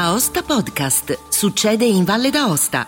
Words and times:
Aosta 0.00 0.44
Podcast. 0.44 1.26
Succede 1.28 1.84
in 1.84 2.04
Valle 2.04 2.30
d'Aosta. 2.30 2.86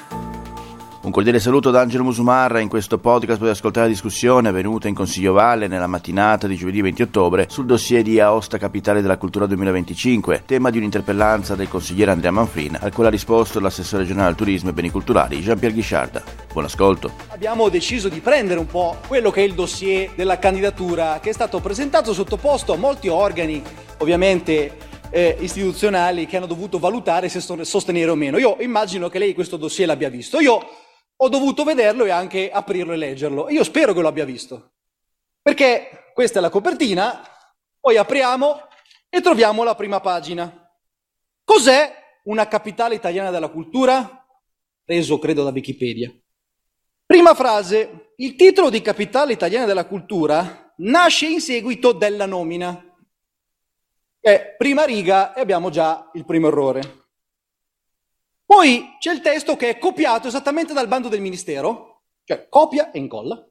Un 1.03 1.11
cordiale 1.11 1.41
saluto 1.41 1.73
da 1.73 1.81
Angelo 1.81 2.05
Musumarra. 2.05 2.61
In 2.61 2.69
questo 2.69 2.99
podcast 2.99 3.39
potete 3.41 3.57
ascoltare 3.57 3.87
la 3.87 3.93
discussione 3.93 4.47
avvenuta 4.47 4.87
in 4.87 4.95
Consiglio 4.95 5.33
Valle 5.33 5.67
nella 5.67 5.89
mattinata 5.89 6.47
di 6.47 6.55
giovedì 6.55 6.81
20 6.81 7.03
ottobre 7.03 7.47
sul 7.51 7.67
dossier 7.67 8.05
di 8.05 8.21
Aosta 8.21 8.59
Capitale 8.59 9.01
della 9.03 9.17
Cultura 9.17 9.47
2025, 9.47 10.45
tema 10.47 10.71
di 10.71 10.79
un'interpellanza 10.79 11.57
del 11.57 11.69
consigliere 11.69 12.13
Andrea 12.13 12.31
Manfrin, 12.31 12.79
al 12.81 12.93
quale 12.93 13.09
ha 13.09 13.13
risposto 13.13 13.59
l'assessore 13.59 14.03
regionale 14.03 14.29
al 14.29 14.37
turismo 14.37 14.71
e 14.71 14.73
beni 14.73 14.91
culturali 14.91 15.41
Jean-Pierre 15.41 15.75
Ghisciarda. 15.75 16.23
Buon 16.53 16.67
ascolto. 16.67 17.11
Abbiamo 17.31 17.69
deciso 17.71 18.09
di 18.09 18.21
prendere 18.21 18.61
un 18.61 18.67
po' 18.67 18.99
quello 19.09 19.33
che 19.33 19.41
è 19.41 19.45
il 19.45 19.55
dossier 19.55 20.13
della 20.15 20.39
candidatura 20.39 21.19
che 21.21 21.31
è 21.31 21.33
stato 21.33 21.59
presentato, 21.59 22.13
sottoposto 22.13 22.73
a 22.73 22.77
molti 22.77 23.09
organi, 23.09 23.61
ovviamente 23.99 24.89
eh, 25.11 25.37
istituzionali 25.41 26.27
che 26.27 26.37
hanno 26.37 26.47
dovuto 26.47 26.79
valutare 26.79 27.29
se 27.29 27.41
sostenere 27.41 28.11
o 28.11 28.15
meno. 28.15 28.39
Io 28.39 28.57
immagino 28.61 29.09
che 29.09 29.19
lei 29.19 29.35
questo 29.35 29.57
dossier 29.57 29.87
l'abbia 29.87 30.09
visto. 30.09 30.41
Io 30.41 30.61
ho 31.17 31.29
dovuto 31.29 31.65
vederlo 31.65 32.05
e 32.05 32.11
anche 32.11 32.51
aprirlo 32.51 32.93
e 32.93 32.97
leggerlo. 32.97 33.51
Io 33.51 33.65
spero 33.65 33.93
che 33.93 34.01
lo 34.01 34.09
abbia 34.09 34.25
visto. 34.25 34.73
Perché 35.43 36.11
questa 36.15 36.39
è 36.39 36.43
la 36.43 36.51
copertina, 36.51 37.23
poi 37.79 37.97
apriamo 37.97 38.69
e 39.09 39.21
troviamo 39.21 39.65
la 39.65 39.75
prima 39.75 40.01
pagina. 40.01 40.71
Cos'è 41.45 41.93
una 42.25 42.47
capitale 42.47 42.95
italiana 42.95 43.31
della 43.31 43.49
cultura? 43.49 44.25
Preso, 44.85 45.19
credo, 45.19 45.45
da 45.45 45.51
Wikipedia. 45.51 46.13
Prima 47.05 47.35
frase, 47.35 48.13
il 48.17 48.37
titolo 48.37 48.71
di 48.71 48.81
capitale 48.83 49.33
italiana 49.33 49.67
della 49.67 49.87
cultura 49.87 50.73
nasce 50.77 51.27
in 51.27 51.41
seguito 51.41 51.93
della 51.93 52.27
nomina 52.27 52.90
è 54.21 54.55
prima 54.57 54.85
riga 54.85 55.33
e 55.35 55.41
abbiamo 55.41 55.71
già 55.71 56.11
il 56.15 56.25
primo 56.25 56.49
errore. 56.49 56.99
Poi 58.45 58.97
c'è 58.99 59.13
il 59.13 59.21
testo 59.21 59.57
che 59.57 59.71
è 59.71 59.79
copiato 59.79 60.29
esattamente 60.29 60.73
dal 60.73 60.89
bando 60.89 61.09
del 61.09 61.21
Ministero, 61.21 62.03
cioè 62.25 62.49
copia 62.49 62.91
e 62.91 62.99
incolla. 62.99 63.49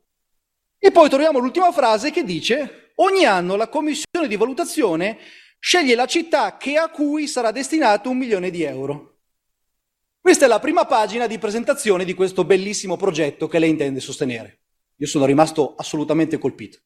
E 0.78 0.92
poi 0.92 1.10
troviamo 1.10 1.40
l'ultima 1.40 1.72
frase 1.72 2.12
che 2.12 2.24
dice 2.24 2.92
ogni 2.96 3.26
anno 3.26 3.56
la 3.56 3.70
commissione 3.70 4.28
di 4.28 4.36
valutazione 4.36 5.18
sceglie 5.60 5.96
la 5.96 6.06
città 6.06 6.58
che 6.58 6.78
a 6.78 6.90
cui 6.90 7.28
sarà 7.28 7.52
destinato 7.52 8.10
un 8.10 8.18
milione 8.18 8.50
di 8.50 8.64
euro. 8.64 9.18
Questa 10.22 10.46
è 10.46 10.48
la 10.48 10.60
prima 10.60 10.86
pagina 10.86 11.28
di 11.28 11.40
presentazione 11.40 12.06
di 12.06 12.14
questo 12.14 12.44
bellissimo 12.44 12.98
progetto 12.98 13.48
che 13.48 13.60
lei 13.60 13.70
intende 13.70 14.00
sostenere. 14.00 14.60
Io 14.98 15.08
sono 15.08 15.26
rimasto 15.26 15.76
assolutamente 15.76 16.38
colpito. 16.38 16.80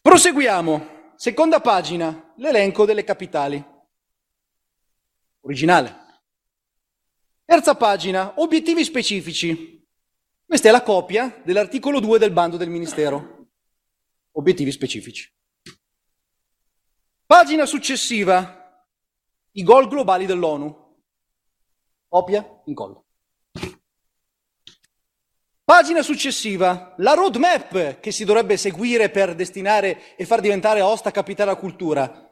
Proseguiamo. 0.00 0.95
Seconda 1.16 1.60
pagina, 1.60 2.34
l'elenco 2.36 2.84
delle 2.84 3.02
capitali. 3.02 3.64
Originale. 5.40 6.04
Terza 7.46 7.74
pagina, 7.74 8.34
obiettivi 8.36 8.84
specifici. 8.84 9.82
Questa 10.44 10.68
è 10.68 10.70
la 10.70 10.82
copia 10.82 11.40
dell'articolo 11.42 12.00
2 12.00 12.18
del 12.18 12.32
bando 12.32 12.58
del 12.58 12.68
Ministero. 12.68 13.48
Obiettivi 14.32 14.70
specifici. 14.70 15.32
Pagina 17.24 17.64
successiva, 17.64 18.86
i 19.52 19.62
gol 19.62 19.88
globali 19.88 20.26
dell'ONU. 20.26 21.00
Copia, 22.08 22.62
incollo. 22.66 23.05
Pagina 25.66 26.00
successiva, 26.02 26.94
la 26.98 27.14
roadmap 27.14 27.98
che 27.98 28.12
si 28.12 28.24
dovrebbe 28.24 28.56
seguire 28.56 29.10
per 29.10 29.34
destinare 29.34 30.14
e 30.14 30.24
far 30.24 30.40
diventare 30.40 30.78
Aosta 30.78 31.10
capitale 31.10 31.50
della 31.50 31.60
cultura. 31.60 32.30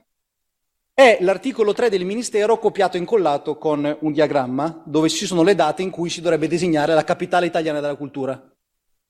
È 0.94 1.18
l'articolo 1.20 1.72
3 1.72 1.90
del 1.90 2.04
Ministero 2.04 2.60
copiato 2.60 2.96
e 2.96 3.00
incollato 3.00 3.58
con 3.58 3.98
un 4.02 4.12
diagramma 4.12 4.84
dove 4.86 5.08
ci 5.08 5.26
sono 5.26 5.42
le 5.42 5.56
date 5.56 5.82
in 5.82 5.90
cui 5.90 6.10
si 6.10 6.20
dovrebbe 6.20 6.46
disegnare 6.46 6.94
la 6.94 7.02
capitale 7.02 7.46
italiana 7.46 7.80
della 7.80 7.96
cultura. 7.96 8.40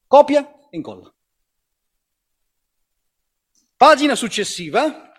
Copia 0.06 0.41
e 0.71 0.77
incolla. 0.78 1.15
Pagina 3.77 4.15
successiva, 4.15 5.12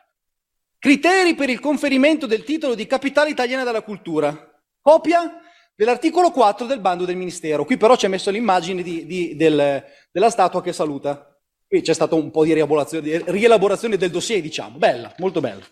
criteri 0.80 1.36
per 1.36 1.52
il 1.52 1.60
conferimento 1.60 2.26
del 2.26 2.44
titolo 2.44 2.74
di 2.74 2.88
capitale 2.88 3.30
italiana 3.30 3.64
della 3.64 3.84
cultura. 3.84 4.36
Copia 4.82 5.42
dell'articolo 5.76 6.32
4 6.32 6.66
del 6.66 6.80
bando 6.80 7.06
del 7.06 7.18
Ministero. 7.18 7.66
Qui 7.66 7.78
però 7.78 7.96
c'è 7.96 8.08
messo 8.08 8.32
l'immagine 8.32 8.82
di, 8.82 9.06
di, 9.06 9.36
del, 9.36 9.84
della 10.12 10.30
statua 10.30 10.62
che 10.62 10.74
saluta. 10.74 11.38
Qui 11.68 11.82
c'è 11.82 11.94
stato 11.94 12.16
un 12.16 12.32
po' 12.32 12.44
di 12.44 12.54
rielaborazione 12.54 13.98
del 13.98 14.12
dossier, 14.12 14.42
diciamo. 14.42 14.78
Bella, 14.78 15.14
molto 15.18 15.42
bella. 15.42 15.66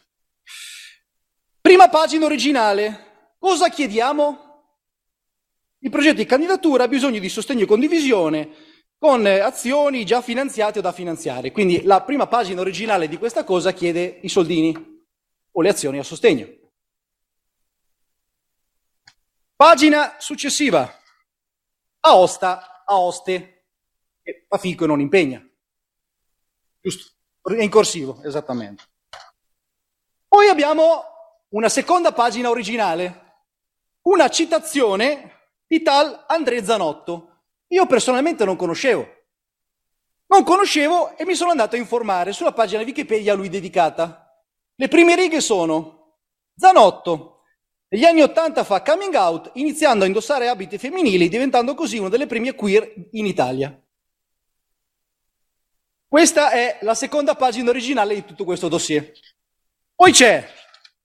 Prima 1.62 1.88
pagina 1.88 2.26
originale. 2.26 3.36
Cosa 3.40 3.70
chiediamo? 3.70 4.52
Il 5.80 5.90
progetto 5.90 6.16
di 6.16 6.26
candidatura 6.26 6.84
ha 6.84 6.88
bisogno 6.88 7.20
di 7.20 7.30
sostegno 7.30 7.64
e 7.64 7.66
condivisione 7.66 8.50
con 8.98 9.26
azioni 9.26 10.06
già 10.06 10.22
finanziate 10.22 10.80
o 10.80 10.82
da 10.82 10.94
finanziare. 10.94 11.52
Quindi 11.52 11.84
la 11.84 12.02
prima 12.04 12.28
pagina 12.28 12.62
originale 12.62 13.10
di 13.10 13.18
questa 13.18 13.44
cosa 13.44 13.74
chiede 13.74 14.20
i 14.22 14.30
soldini 14.30 14.74
o 15.52 15.62
le 15.62 15.70
azioni 15.70 16.00
a 16.00 16.04
sostegno. 16.04 16.48
Pagina 19.56 20.16
successiva. 20.20 20.92
Aosta, 22.02 22.84
Aoste, 22.86 23.66
che 24.22 24.46
fa 24.48 24.58
fico 24.58 24.84
e 24.84 24.88
non 24.88 25.00
impegna. 25.00 25.42
Giusto, 26.82 27.12
è 27.44 27.62
in 27.62 27.70
corsivo, 27.70 28.22
esattamente. 28.24 28.84
Poi 30.28 30.48
abbiamo 30.48 31.04
una 31.50 31.70
seconda 31.70 32.12
pagina 32.12 32.50
originale, 32.50 33.22
una 34.04 34.30
citazione 34.30 35.52
di 35.68 35.82
tal 35.82 36.26
André 36.28 36.64
Zanotto. 36.64 37.44
Io 37.68 37.86
personalmente 37.86 38.44
non 38.46 38.56
conoscevo. 38.56 39.08
Non 40.26 40.44
conoscevo 40.44 41.16
e 41.16 41.26
mi 41.26 41.36
sono 41.36 41.52
andato 41.52 41.76
a 41.76 41.80
informare 41.80 42.34
sulla 42.34 42.54
pagina 42.54 42.82
Wikipedia 42.82 43.34
a 43.34 43.36
lui 43.36 43.50
dedicata. 43.50 44.44
Le 44.76 44.88
prime 44.88 45.16
righe 45.16 45.42
sono 45.42 46.18
Zanotto, 46.56 47.43
negli 47.94 48.06
anni 48.06 48.24
Ottanta 48.24 48.64
fa 48.64 48.82
coming 48.82 49.14
out, 49.14 49.52
iniziando 49.54 50.04
a 50.04 50.08
indossare 50.08 50.48
abiti 50.48 50.80
femminili, 50.80 51.30
diventando 51.30 51.76
così 51.76 52.00
una 52.00 52.10
delle 52.10 52.26
prime 52.26 52.56
queer 52.56 52.92
in 53.12 53.28
Italia. 53.28 53.80
Questa 56.08 56.50
è 56.50 56.80
la 56.82 56.96
seconda 56.96 57.36
pagina 57.36 57.70
originale 57.70 58.16
di 58.16 58.26
tutto 58.26 58.46
questo 58.46 58.68
dossier. 58.68 59.12
Poi 59.94 60.12
c'è, 60.12 60.44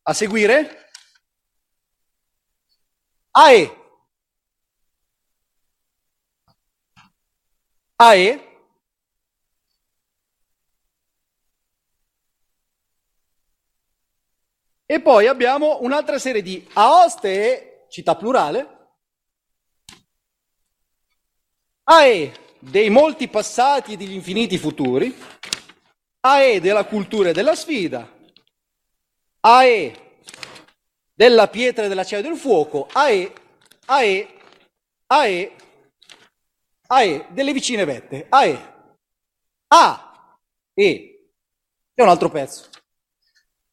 a 0.00 0.15
seguire, 0.15 0.91
AE. 3.32 3.76
AE 7.97 8.47
E 14.91 15.03
poi 15.03 15.26
abbiamo 15.26 15.82
un'altra 15.82 16.19
serie 16.19 16.41
di 16.41 16.66
Aoste, 16.72 17.84
città 17.91 18.16
plurale, 18.16 18.76
AE 21.84 22.32
dei 22.59 22.88
molti 22.88 23.28
passati 23.28 23.93
e 23.93 23.97
degli 23.99 24.15
infiniti 24.15 24.56
futuri, 24.56 25.15
AE 26.21 26.60
della 26.62 26.87
cultura 26.87 27.28
e 27.28 27.32
della 27.34 27.54
sfida, 27.54 28.10
AE 29.41 30.22
della 31.12 31.49
pietra 31.49 31.84
e 31.84 31.88
dell'acciaio 31.88 32.22
del 32.22 32.38
fuoco, 32.38 32.88
AE, 32.91 33.31
AE, 33.84 34.28
AE, 35.09 35.56
AE 36.87 37.26
delle 37.28 37.53
vicine 37.53 37.84
vette, 37.84 38.25
AE, 38.31 38.75
A, 39.66 40.32
E, 40.72 41.31
è 41.93 42.00
un 42.00 42.09
altro 42.09 42.31
pezzo. 42.31 42.70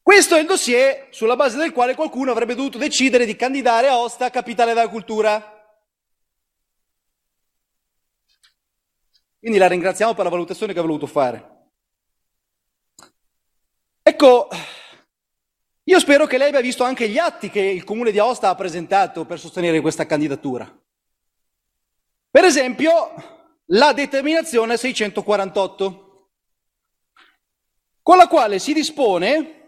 Questo 0.05 0.35
è 0.35 0.39
il 0.39 0.45
dossier 0.45 1.07
sulla 1.09 1.35
base 1.35 1.57
del 1.57 1.71
quale 1.71 1.95
qualcuno 1.95 2.29
avrebbe 2.29 2.53
dovuto 2.53 2.77
decidere 2.77 3.25
di 3.25 3.35
candidare 3.35 3.87
a 3.87 3.97
Osta 3.97 4.29
capitale 4.29 4.75
della 4.75 4.87
cultura. 4.87 5.41
Quindi 9.39 9.57
la 9.57 9.67
ringraziamo 9.67 10.13
per 10.13 10.23
la 10.23 10.29
valutazione 10.29 10.73
che 10.73 10.77
ha 10.79 10.83
voluto 10.83 11.07
fare. 11.07 11.69
Ecco, 14.03 14.47
io 15.85 15.99
spero 15.99 16.27
che 16.27 16.37
lei 16.37 16.49
abbia 16.49 16.61
visto 16.61 16.83
anche 16.83 17.09
gli 17.09 17.17
atti 17.17 17.49
che 17.49 17.61
il 17.61 17.83
comune 17.83 18.11
di 18.11 18.19
Aosta 18.19 18.49
ha 18.49 18.55
presentato 18.55 19.25
per 19.25 19.39
sostenere 19.39 19.81
questa 19.81 20.05
candidatura. 20.05 20.71
Per 22.29 22.43
esempio, 22.43 22.93
la 23.69 23.91
determinazione 23.91 24.77
648, 24.77 26.29
con 28.03 28.17
la 28.17 28.27
quale 28.27 28.59
si 28.59 28.71
dispone 28.71 29.63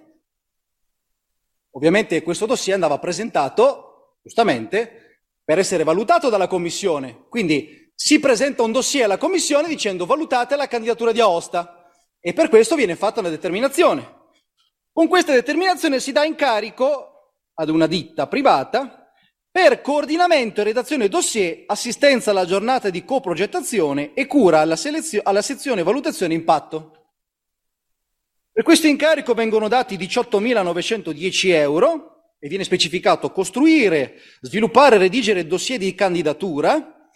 Ovviamente 1.78 2.24
questo 2.24 2.48
dossier 2.48 2.74
andava 2.74 2.98
presentato, 2.98 4.18
giustamente, 4.24 5.22
per 5.44 5.60
essere 5.60 5.84
valutato 5.84 6.28
dalla 6.28 6.48
Commissione. 6.48 7.26
Quindi 7.30 7.92
si 7.94 8.20
presenta 8.20 8.64
un 8.64 8.72
dossier 8.72 9.06
alla 9.06 9.20
Commissione 9.20 9.68
dicendo 9.68 10.08
valutate 10.08 10.56
la 10.56 10.68
candidatura 10.68 11.12
di 11.12 11.20
Aosta 11.20 11.92
e 12.20 12.34
per 12.34 12.50
questo 12.50 12.74
viene 12.74 12.96
fatta 12.96 13.20
una 13.20 13.30
determinazione. 13.30 14.16
Con 14.92 15.08
questa 15.08 15.34
determinazione 15.34 16.00
si 16.00 16.12
dà 16.12 16.26
incarico 16.26 17.36
ad 17.54 17.70
una 17.70 17.86
ditta 17.86 18.26
privata 18.26 19.12
per 19.52 19.82
coordinamento 19.82 20.62
e 20.62 20.64
redazione 20.64 21.08
dossier, 21.08 21.62
assistenza 21.68 22.32
alla 22.32 22.46
giornata 22.46 22.90
di 22.90 23.06
coprogettazione 23.06 24.16
e 24.16 24.26
cura 24.26 24.62
alla, 24.62 24.76
selezio- 24.76 25.22
alla 25.24 25.44
sezione 25.44 25.84
valutazione 25.84 26.34
impatto. 26.34 26.97
Per 28.58 28.66
questo 28.66 28.88
incarico 28.88 29.36
vengono 29.36 29.68
dati 29.68 29.98
18.910 29.98 31.52
euro 31.52 32.34
e 32.40 32.48
viene 32.48 32.64
specificato 32.64 33.32
costruire, 33.32 34.16
sviluppare 34.42 34.96
e 34.96 34.98
redigere 34.98 35.46
dossier 35.46 35.78
di 35.78 35.94
candidatura 35.94 37.12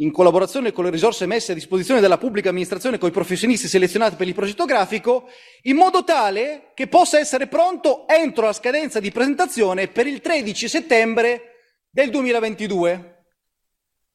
in 0.00 0.12
collaborazione 0.12 0.72
con 0.72 0.84
le 0.84 0.90
risorse 0.90 1.24
messe 1.24 1.52
a 1.52 1.54
disposizione 1.54 2.02
della 2.02 2.18
pubblica 2.18 2.50
amministrazione 2.50 2.98
con 2.98 3.08
i 3.08 3.12
professionisti 3.12 3.66
selezionati 3.66 4.16
per 4.16 4.28
il 4.28 4.34
progetto 4.34 4.66
grafico, 4.66 5.30
in 5.62 5.76
modo 5.76 6.04
tale 6.04 6.72
che 6.74 6.86
possa 6.86 7.18
essere 7.18 7.46
pronto 7.46 8.06
entro 8.06 8.44
la 8.44 8.52
scadenza 8.52 9.00
di 9.00 9.10
presentazione 9.10 9.88
per 9.88 10.06
il 10.06 10.20
13 10.20 10.68
settembre 10.68 11.42
del 11.88 12.10
2022. 12.10 13.24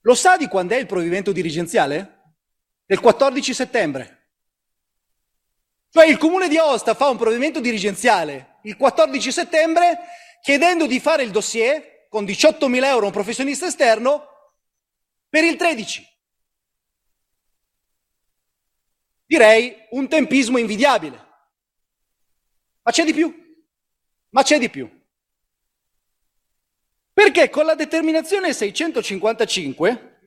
Lo 0.01 0.13
sa 0.13 0.37
di 0.37 0.45
quando 0.45 0.75
è 0.75 0.77
il 0.77 0.85
provvedimento 0.85 1.31
dirigenziale? 1.31 2.35
Del 2.85 2.99
14 2.99 3.53
settembre. 3.55 4.22
Cioè 5.93 6.07
il 6.07 6.17
comune 6.17 6.47
di 6.47 6.57
Aosta 6.57 6.95
fa 6.95 7.09
un 7.09 7.17
provvedimento 7.17 7.59
dirigenziale 7.59 8.57
il 8.63 8.77
14 8.77 9.31
settembre 9.31 9.99
chiedendo 10.41 10.87
di 10.87 10.99
fare 10.99 11.21
il 11.21 11.29
dossier 11.29 12.07
con 12.09 12.23
18.000 12.23 12.83
euro 12.85 13.03
a 13.03 13.05
un 13.05 13.11
professionista 13.11 13.67
esterno 13.67 14.27
per 15.29 15.43
il 15.43 15.55
13. 15.55 16.07
Direi 19.27 19.85
un 19.91 20.07
tempismo 20.07 20.57
invidiabile. 20.57 21.27
Ma 22.81 22.91
c'è 22.91 23.03
di 23.05 23.13
più. 23.13 23.31
Ma 24.29 24.41
c'è 24.41 24.57
di 24.57 24.71
più. 24.71 24.89
Perché 27.13 27.51
con 27.51 27.65
la 27.65 27.75
determinazione 27.75 28.51
655 28.51 30.21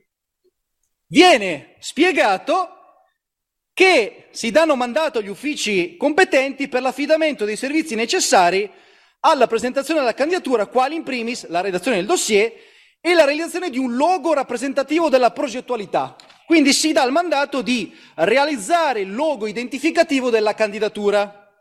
viene 1.07 1.75
spiegato 1.81 2.76
che 3.77 4.29
si 4.31 4.51
danno 4.51 4.75
mandato 4.75 5.19
agli 5.19 5.29
uffici 5.29 5.99
competenti 5.99 6.67
per 6.67 6.81
l'affidamento 6.81 7.45
dei 7.45 7.57
servizi 7.57 7.95
necessari 7.95 8.71
alla 9.21 9.47
presentazione 9.47 10.01
della 10.01 10.15
candidatura, 10.15 10.65
quali 10.65 10.95
in 10.95 11.03
primis 11.03 11.47
la 11.49 11.61
redazione 11.61 11.99
del 11.99 12.07
dossier 12.07 12.51
e 12.99 13.13
la 13.13 13.27
realizzazione 13.27 13.69
di 13.69 13.77
un 13.77 13.95
logo 13.95 14.33
rappresentativo 14.33 15.11
della 15.11 15.31
progettualità. 15.31 16.17
Quindi 16.47 16.73
si 16.73 16.93
dà 16.93 17.05
il 17.05 17.13
mandato 17.13 17.61
di 17.61 17.95
realizzare 18.15 19.01
il 19.01 19.15
logo 19.15 19.47
identificativo 19.47 20.31
della 20.31 20.55
candidatura. 20.55 21.53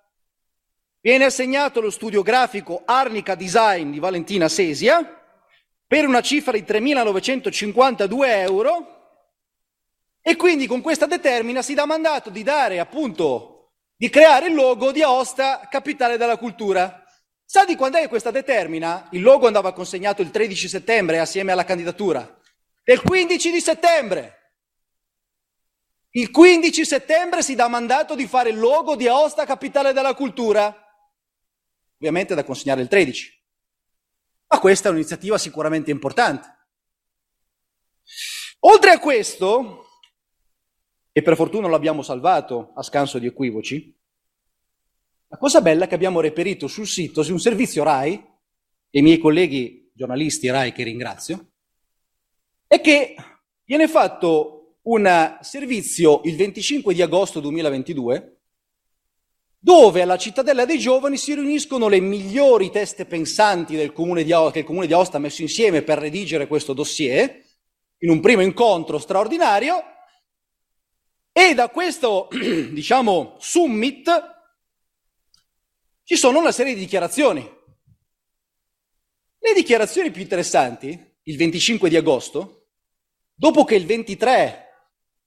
Viene 1.01 1.25
assegnato 1.25 1.81
lo 1.81 1.89
studio 1.89 2.21
grafico 2.21 2.83
Arnica 2.85 3.35
Design 3.35 3.91
di 3.91 4.00
Valentina 4.00 4.47
Sesia 4.47 5.21
per 5.85 6.07
una 6.07 6.21
cifra 6.21 6.53
di 6.53 6.63
3.952 6.65 8.25
euro 8.25 8.94
e 10.27 10.36
quindi 10.38 10.66
con 10.66 10.81
questa 10.81 11.06
determina 11.06 11.62
si 11.62 11.75
dà 11.75 11.86
mandato 11.86 12.31
di 12.31 12.42
dare 12.42 12.80
appunto, 12.80 13.74
di 13.95 14.10
creare 14.10 14.48
il 14.48 14.56
logo 14.56 14.92
di 14.92 15.04
Aosta, 15.04 15.68
capitale 15.69 16.18
della 16.18 16.38
cultura. 16.38 17.06
Sa 17.45 17.63
di 17.63 17.75
quando 17.75 18.00
è 18.00 18.10
questa 18.10 18.31
determina? 18.31 19.07
Il 19.12 19.22
logo 19.22 19.45
andava 19.45 19.72
consegnato 19.72 20.24
il 20.24 20.31
13 20.31 20.68
settembre 20.68 21.19
assieme 21.19 21.51
alla 21.51 21.63
candidatura. 21.63 22.42
Il 22.86 23.04
15 23.04 23.51
di 23.51 23.62
settembre. 23.62 24.54
Il 26.10 26.31
15 26.31 26.86
settembre 26.86 27.44
si 27.44 27.54
dà 27.54 27.68
mandato 27.68 28.16
di 28.16 28.25
fare 28.25 28.50
il 28.50 28.57
logo 28.57 28.95
di 28.95 29.07
Aosta, 29.07 29.45
capitale 29.45 29.94
della 29.94 30.16
cultura. 30.16 30.75
Ovviamente 31.98 32.33
da 32.33 32.44
consegnare 32.44 32.81
il 32.81 32.88
13. 32.88 33.44
Ma 34.48 34.57
questa 34.57 34.88
è 34.88 34.92
un'iniziativa 34.92 35.38
sicuramente 35.38 35.92
importante. 35.92 36.51
Oltre 38.62 38.89
a 38.89 38.98
questo, 38.98 39.85
e 41.17 41.21
per 41.21 41.38
fortuna 41.38 41.69
l'abbiamo 41.69 42.01
salvato 42.01 42.73
a 42.75 42.83
scanso 42.83 43.19
di 43.19 43.25
equivoci, 43.25 43.97
la 45.29 45.38
cosa 45.38 45.62
bella 45.62 45.85
è 45.85 45.88
che 45.88 45.95
abbiamo 45.95 46.19
reperito 46.19 46.67
sul 46.67 46.85
sito, 46.85 47.23
su 47.23 47.31
un 47.31 47.39
servizio 47.39 47.83
RAI, 47.83 48.13
e 48.89 49.00
i 49.00 49.01
miei 49.01 49.17
colleghi 49.17 49.89
giornalisti 49.94 50.50
RAI 50.50 50.73
che 50.73 50.83
ringrazio, 50.83 51.51
è 52.67 52.81
che 52.81 53.15
viene 53.63 53.88
fatto 53.88 54.79
un 54.81 55.38
servizio 55.39 56.19
il 56.25 56.35
25 56.35 56.94
di 56.94 57.01
agosto 57.01 57.39
2022 57.39 58.39
dove 59.57 60.01
alla 60.01 60.17
cittadella 60.17 60.65
dei 60.65 60.79
giovani 60.79 61.15
si 61.15 61.33
riuniscono 61.33 61.88
le 61.88 62.01
migliori 62.01 62.71
teste 62.71 63.06
pensanti 63.06 63.77
del 63.77 63.94
comune 63.94 64.25
di 64.25 64.33
Aosta, 64.33 64.51
che 64.51 64.59
il 64.59 64.65
comune 64.65 64.85
di 64.85 64.91
Aosta 64.91 65.15
ha 65.15 65.21
messo 65.21 65.41
insieme 65.41 65.81
per 65.81 65.97
redigere 65.97 66.47
questo 66.47 66.73
dossier, 66.73 67.41
in 68.00 68.09
un 68.09 68.19
primo 68.19 68.41
incontro 68.41 69.00
straordinario, 69.00 69.94
e 71.38 71.54
da 71.54 71.68
questo, 71.68 72.30
diciamo, 72.32 73.36
summit 73.40 74.10
ci 76.06 76.16
sono 76.16 76.40
una 76.40 76.54
serie 76.54 76.74
di 76.74 76.80
dichiarazioni. 76.80 77.42
Le 79.40 79.54
dichiarazioni 79.54 80.12
più 80.12 80.22
interessanti, 80.22 81.18
il 81.24 81.36
25 81.36 81.90
di 81.90 81.98
agosto, 81.98 82.68
dopo 83.34 83.66
che 83.66 83.76
il 83.76 83.86
23 83.86 84.62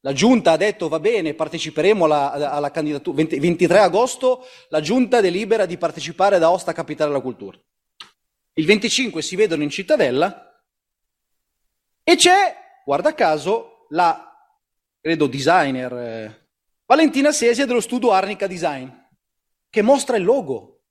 la 0.00 0.14
giunta 0.14 0.52
ha 0.52 0.56
detto 0.56 0.88
va 0.88 0.98
bene, 0.98 1.34
parteciperemo 1.34 2.06
alla, 2.06 2.52
alla 2.52 2.70
candidatura, 2.70 3.16
20, 3.16 3.38
23 3.38 3.78
agosto 3.78 4.46
la 4.70 4.80
giunta 4.80 5.20
delibera 5.20 5.66
di 5.66 5.76
partecipare 5.76 6.38
da 6.38 6.50
Osta 6.50 6.72
Capitale 6.72 7.10
della 7.10 7.22
Cultura. 7.22 7.60
Il 8.54 8.64
25 8.64 9.20
si 9.20 9.36
vedono 9.36 9.62
in 9.62 9.68
cittadella 9.68 10.58
e 12.02 12.16
c'è, 12.16 12.56
guarda 12.86 13.12
caso, 13.12 13.84
la 13.90 14.27
credo 15.08 15.26
designer, 15.26 15.92
eh, 15.94 16.48
Valentina 16.84 17.32
Sesia 17.32 17.64
dello 17.64 17.80
studio 17.80 18.12
Arnica 18.12 18.46
Design, 18.46 18.86
che 19.70 19.80
mostra 19.80 20.18
il 20.18 20.24
logo, 20.24 20.82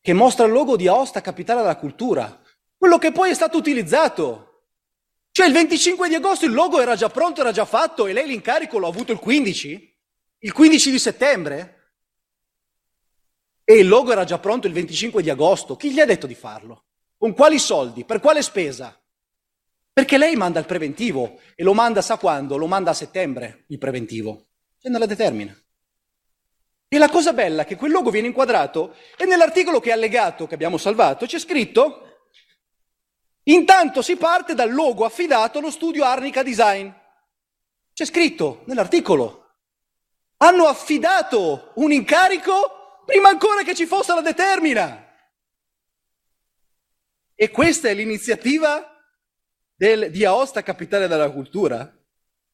che 0.00 0.12
mostra 0.12 0.44
il 0.44 0.50
logo 0.50 0.76
di 0.76 0.88
Aosta, 0.88 1.20
capitale 1.20 1.60
della 1.60 1.76
cultura, 1.76 2.42
quello 2.76 2.98
che 2.98 3.12
poi 3.12 3.30
è 3.30 3.34
stato 3.34 3.58
utilizzato. 3.58 4.64
Cioè 5.30 5.46
il 5.46 5.52
25 5.52 6.08
di 6.08 6.16
agosto 6.16 6.46
il 6.46 6.52
logo 6.52 6.80
era 6.80 6.96
già 6.96 7.10
pronto, 7.10 7.42
era 7.42 7.52
già 7.52 7.64
fatto 7.64 8.08
e 8.08 8.12
lei 8.12 8.26
l'incarico 8.26 8.80
l'ha 8.80 8.88
avuto 8.88 9.12
il 9.12 9.20
15, 9.20 9.98
il 10.40 10.52
15 10.52 10.90
di 10.90 10.98
settembre. 10.98 11.92
E 13.62 13.74
il 13.74 13.86
logo 13.86 14.10
era 14.10 14.24
già 14.24 14.40
pronto 14.40 14.66
il 14.66 14.72
25 14.72 15.22
di 15.22 15.30
agosto. 15.30 15.76
Chi 15.76 15.92
gli 15.92 16.00
ha 16.00 16.06
detto 16.06 16.26
di 16.26 16.34
farlo? 16.34 16.86
Con 17.16 17.34
quali 17.34 17.60
soldi? 17.60 18.04
Per 18.04 18.18
quale 18.18 18.42
spesa? 18.42 19.00
Perché 19.92 20.16
lei 20.16 20.36
manda 20.36 20.58
il 20.58 20.66
preventivo 20.66 21.40
e 21.54 21.62
lo 21.62 21.74
manda, 21.74 22.00
sa 22.00 22.16
quando? 22.16 22.56
Lo 22.56 22.66
manda 22.66 22.90
a 22.90 22.94
settembre 22.94 23.64
il 23.68 23.78
preventivo. 23.78 24.46
E 24.80 24.88
non 24.88 25.00
la 25.00 25.06
determina. 25.06 25.56
E 26.88 26.98
la 26.98 27.08
cosa 27.08 27.32
bella 27.32 27.62
è 27.62 27.66
che 27.66 27.76
quel 27.76 27.92
logo 27.92 28.10
viene 28.10 28.26
inquadrato 28.26 28.96
e 29.16 29.24
nell'articolo 29.24 29.80
che 29.80 29.90
è 29.90 29.92
allegato, 29.92 30.46
che 30.46 30.54
abbiamo 30.54 30.76
salvato, 30.76 31.26
c'è 31.26 31.38
scritto 31.38 32.12
Intanto 33.44 34.02
si 34.02 34.16
parte 34.16 34.54
dal 34.54 34.72
logo 34.72 35.04
affidato 35.04 35.58
allo 35.58 35.70
studio 35.70 36.04
Arnica 36.04 36.42
Design. 36.42 36.88
C'è 37.92 38.04
scritto 38.04 38.62
nell'articolo. 38.66 39.40
Hanno 40.38 40.66
affidato 40.66 41.72
un 41.76 41.90
incarico 41.92 43.02
prima 43.04 43.28
ancora 43.28 43.62
che 43.62 43.74
ci 43.74 43.86
fosse 43.86 44.14
la 44.14 44.20
determina. 44.20 45.08
E 47.34 47.50
questa 47.50 47.88
è 47.88 47.94
l'iniziativa 47.94 48.91
del, 49.82 50.12
di 50.12 50.24
Aosta 50.24 50.62
capitale 50.62 51.08
della 51.08 51.30
cultura? 51.30 51.92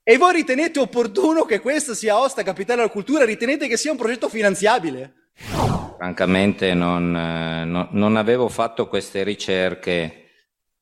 E 0.02 0.16
voi 0.16 0.32
ritenete 0.32 0.78
opportuno 0.78 1.44
che 1.44 1.60
questa 1.60 1.92
sia 1.92 2.14
Aosta 2.14 2.42
capitale 2.42 2.80
della 2.80 2.90
cultura? 2.90 3.26
Ritenete 3.26 3.68
che 3.68 3.76
sia 3.76 3.90
un 3.90 3.98
progetto 3.98 4.30
finanziabile? 4.30 5.32
Francamente 5.98 6.72
non, 6.72 7.14
eh, 7.14 7.64
no, 7.66 7.88
non 7.92 8.16
avevo 8.16 8.48
fatto 8.48 8.88
queste 8.88 9.24
ricerche 9.24 10.24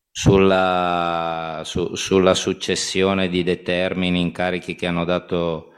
sulla, 0.09 1.63
su, 1.65 1.97
sulla 1.97 2.35
successione 2.35 3.29
di 3.29 3.43
determini, 3.43 4.21
incarichi 4.21 4.77
che 4.77 4.87
hanno 4.87 5.05
dato 5.05 5.73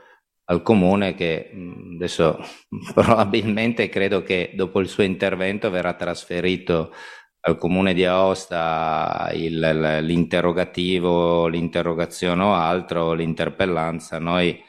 al 0.51 0.61
comune 0.61 1.15
che 1.15 1.51
adesso 1.95 2.39
probabilmente 2.93 3.89
credo 3.89 4.23
che 4.23 4.53
dopo 4.55 4.81
il 4.81 4.89
suo 4.89 5.03
intervento 5.03 5.71
verrà 5.71 5.95
trasferito 5.95 6.93
al 7.41 7.59
comune 7.59 7.95
di 7.95 8.05
Aosta 8.05 9.31
il, 9.35 9.59
l'interrogativo, 10.03 11.47
l'interrogazione 11.47 12.43
o 12.43 12.55
altro, 12.55 13.13
l'interpellanza, 13.13 14.19
noi 14.19 14.61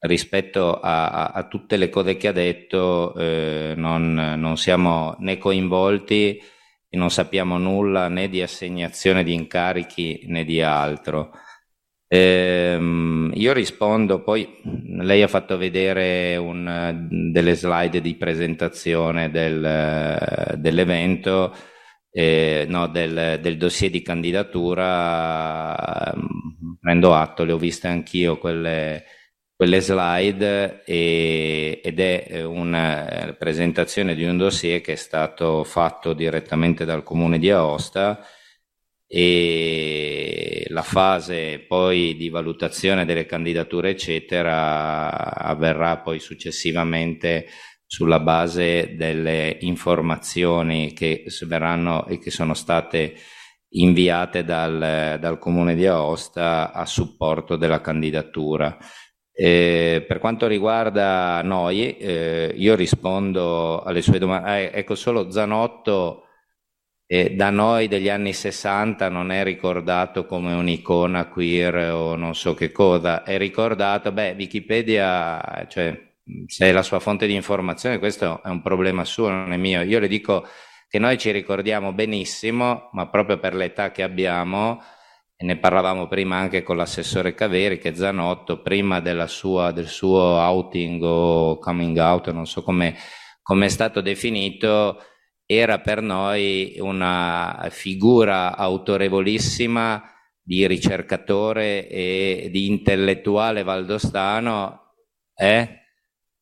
rispetto 0.00 0.80
a, 0.80 1.10
a, 1.10 1.26
a 1.28 1.46
tutte 1.46 1.76
le 1.76 1.88
cose 1.88 2.16
che 2.16 2.28
ha 2.28 2.32
detto 2.32 3.14
eh, 3.16 3.74
non, 3.76 4.14
non, 4.14 4.56
siamo 4.56 5.14
né 5.18 5.36
coinvolti 5.38 6.40
e 6.88 6.96
non 6.96 7.10
sappiamo 7.10 7.58
nulla 7.58 8.08
né 8.08 8.28
di 8.28 8.40
assegnazione 8.42 9.22
di 9.22 9.34
incarichi 9.34 10.24
né 10.26 10.44
di 10.44 10.60
altro. 10.62 11.30
Eh, 12.12 12.76
io 13.32 13.52
rispondo, 13.52 14.22
poi 14.22 14.60
lei 14.98 15.22
ha 15.22 15.28
fatto 15.28 15.56
vedere 15.56 16.36
un, 16.36 17.06
delle 17.30 17.54
slide 17.54 18.00
di 18.00 18.16
presentazione 18.16 19.30
del, 19.30 20.56
dell'evento 20.58 21.54
eh, 22.10 22.64
no, 22.68 22.88
del, 22.88 23.38
del, 23.40 23.56
dossier 23.56 23.90
di 23.90 24.02
candidatura, 24.02 26.12
mm, 26.16 26.72
prendo 26.80 27.14
atto, 27.14 27.44
le 27.44 27.52
ho 27.52 27.58
viste 27.58 27.88
anch'io 27.88 28.38
quelle, 28.38 29.04
quelle 29.54 29.80
slide 29.80 30.82
e, 30.84 31.80
ed 31.82 32.00
è 32.00 32.44
una 32.44 33.34
presentazione 33.38 34.14
di 34.14 34.24
un 34.24 34.36
dossier 34.36 34.80
che 34.80 34.92
è 34.92 34.96
stato 34.96 35.64
fatto 35.64 36.12
direttamente 36.12 36.84
dal 36.84 37.02
comune 37.02 37.38
di 37.38 37.50
Aosta 37.50 38.24
e 39.06 40.66
la 40.68 40.82
fase 40.82 41.64
poi 41.66 42.14
di 42.16 42.28
valutazione 42.28 43.04
delle 43.04 43.26
candidature 43.26 43.90
eccetera 43.90 45.34
avverrà 45.34 45.98
poi 45.98 46.20
successivamente 46.20 47.46
sulla 47.90 48.20
base 48.20 48.94
delle 48.94 49.56
informazioni 49.62 50.92
che 50.92 51.24
verranno 51.44 52.06
e 52.06 52.20
che 52.20 52.30
sono 52.30 52.54
state 52.54 53.16
inviate 53.70 54.44
dal, 54.44 55.18
dal 55.18 55.40
comune 55.40 55.74
di 55.74 55.86
Aosta 55.86 56.72
a 56.72 56.86
supporto 56.86 57.56
della 57.56 57.80
candidatura. 57.80 58.78
Eh, 59.32 60.04
per 60.06 60.20
quanto 60.20 60.46
riguarda 60.46 61.42
noi, 61.42 61.96
eh, 61.96 62.54
io 62.54 62.76
rispondo 62.76 63.82
alle 63.82 64.02
sue 64.02 64.20
domande. 64.20 64.70
Eh, 64.70 64.78
ecco, 64.78 64.94
solo 64.94 65.28
Zanotto 65.32 66.26
eh, 67.06 67.34
da 67.34 67.50
noi 67.50 67.88
degli 67.88 68.08
anni 68.08 68.32
60 68.32 69.08
non 69.08 69.32
è 69.32 69.42
ricordato 69.42 70.26
come 70.26 70.52
un'icona 70.52 71.26
queer 71.26 71.90
o 71.92 72.14
non 72.14 72.36
so 72.36 72.54
che 72.54 72.70
cosa, 72.70 73.24
è 73.24 73.36
ricordato, 73.36 74.12
beh, 74.12 74.36
Wikipedia, 74.38 75.66
cioè, 75.68 76.09
se 76.46 76.66
è 76.66 76.72
la 76.72 76.82
sua 76.82 77.00
fonte 77.00 77.26
di 77.26 77.34
informazione, 77.34 77.98
questo 77.98 78.42
è 78.42 78.48
un 78.48 78.62
problema 78.62 79.04
suo, 79.04 79.28
non 79.28 79.52
è 79.52 79.56
mio. 79.56 79.82
Io 79.82 79.98
le 79.98 80.08
dico 80.08 80.46
che 80.88 80.98
noi 80.98 81.18
ci 81.18 81.30
ricordiamo 81.30 81.92
benissimo, 81.92 82.88
ma 82.92 83.08
proprio 83.08 83.38
per 83.38 83.54
l'età 83.54 83.90
che 83.90 84.02
abbiamo, 84.02 84.82
e 85.36 85.44
ne 85.44 85.56
parlavamo 85.56 86.08
prima 86.08 86.36
anche 86.36 86.62
con 86.62 86.76
l'assessore 86.76 87.34
Caveri, 87.34 87.78
che 87.78 87.94
Zanotto, 87.94 88.60
prima 88.60 89.00
sua, 89.26 89.70
del 89.70 89.86
suo 89.86 90.20
outing 90.20 91.02
o 91.02 91.58
coming 91.58 91.96
out, 91.98 92.30
non 92.30 92.46
so 92.46 92.62
come 92.62 92.96
è 93.42 93.68
stato 93.68 94.00
definito, 94.00 94.98
era 95.46 95.80
per 95.80 96.02
noi 96.02 96.76
una 96.78 97.66
figura 97.70 98.56
autorevolissima 98.56 100.04
di 100.42 100.66
ricercatore 100.66 101.88
e 101.88 102.48
di 102.52 102.66
intellettuale 102.66 103.62
valdostano, 103.62 104.92
eh? 105.34 105.79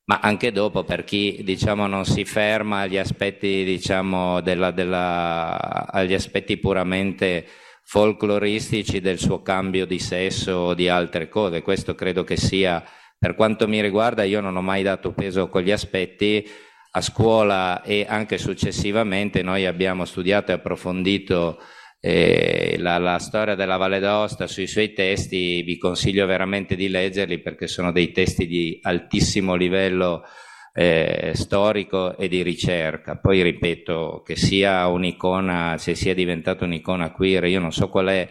Ma 0.09 0.21
anche 0.23 0.53
dopo 0.53 0.85
per 0.85 1.05
chi 1.05 1.41
diciamo, 1.43 1.87
non 1.87 2.07
si 2.07 2.25
ferma 2.25 2.81
agli 2.81 2.97
aspetti, 2.97 3.63
diciamo, 3.63 4.41
della, 4.41 4.71
della, 4.71 5.87
agli 5.87 6.15
aspetti 6.15 6.57
puramente 6.57 7.47
folcloristici 7.85 9.01
del 9.01 9.19
suo 9.19 9.43
cambio 9.43 9.85
di 9.85 9.99
sesso 9.99 10.53
o 10.53 10.75
di 10.75 10.89
altre 10.89 11.29
cose. 11.29 11.61
Questo 11.61 11.95
credo 11.95 12.25
che 12.25 12.39
sia, 12.39 12.83
per 13.19 13.35
quanto 13.35 13.69
mi 13.69 13.83
riguarda, 13.83 14.23
io 14.23 14.41
non 14.41 14.57
ho 14.57 14.63
mai 14.63 14.83
dato 14.83 15.13
peso 15.13 15.43
a 15.43 15.49
quegli 15.49 15.71
aspetti 15.73 16.47
a 16.93 17.03
scuola 17.03 17.83
e 17.83 18.07
anche 18.09 18.39
successivamente 18.39 19.43
noi 19.43 19.67
abbiamo 19.67 20.07
studiato 20.07 20.53
e 20.53 20.55
approfondito 20.55 21.61
eh, 22.01 22.77
la, 22.79 22.99
la, 22.99 23.19
storia 23.19 23.55
della 23.55 23.77
Valle 23.77 23.99
d'Aosta 23.99 24.47
sui 24.47 24.67
suoi 24.67 24.93
testi, 24.93 25.63
vi 25.63 25.79
consiglio 25.79 26.27
veramente 26.27 26.77
di 26.77 26.89
leggerli 26.89 27.41
perché 27.41 27.67
sono 27.67 27.93
dei 27.93 28.13
testi 28.13 28.47
di 28.47 28.79
altissimo 28.83 29.55
livello 29.55 30.25
eh, 30.73 31.33
storico 31.35 32.17
e 32.17 32.29
di 32.29 32.43
ricerca. 32.43 33.17
Poi 33.17 33.43
ripeto 33.43 34.23
che 34.25 34.37
sia 34.37 34.87
un'icona, 34.87 35.77
se 35.79 35.95
sia 35.95 36.15
diventata 36.15 36.65
un'icona 36.65 37.11
queer, 37.11 37.45
io 37.47 37.61
non 37.61 37.73
so 37.73 37.89
qual 37.89 38.07
è 38.07 38.29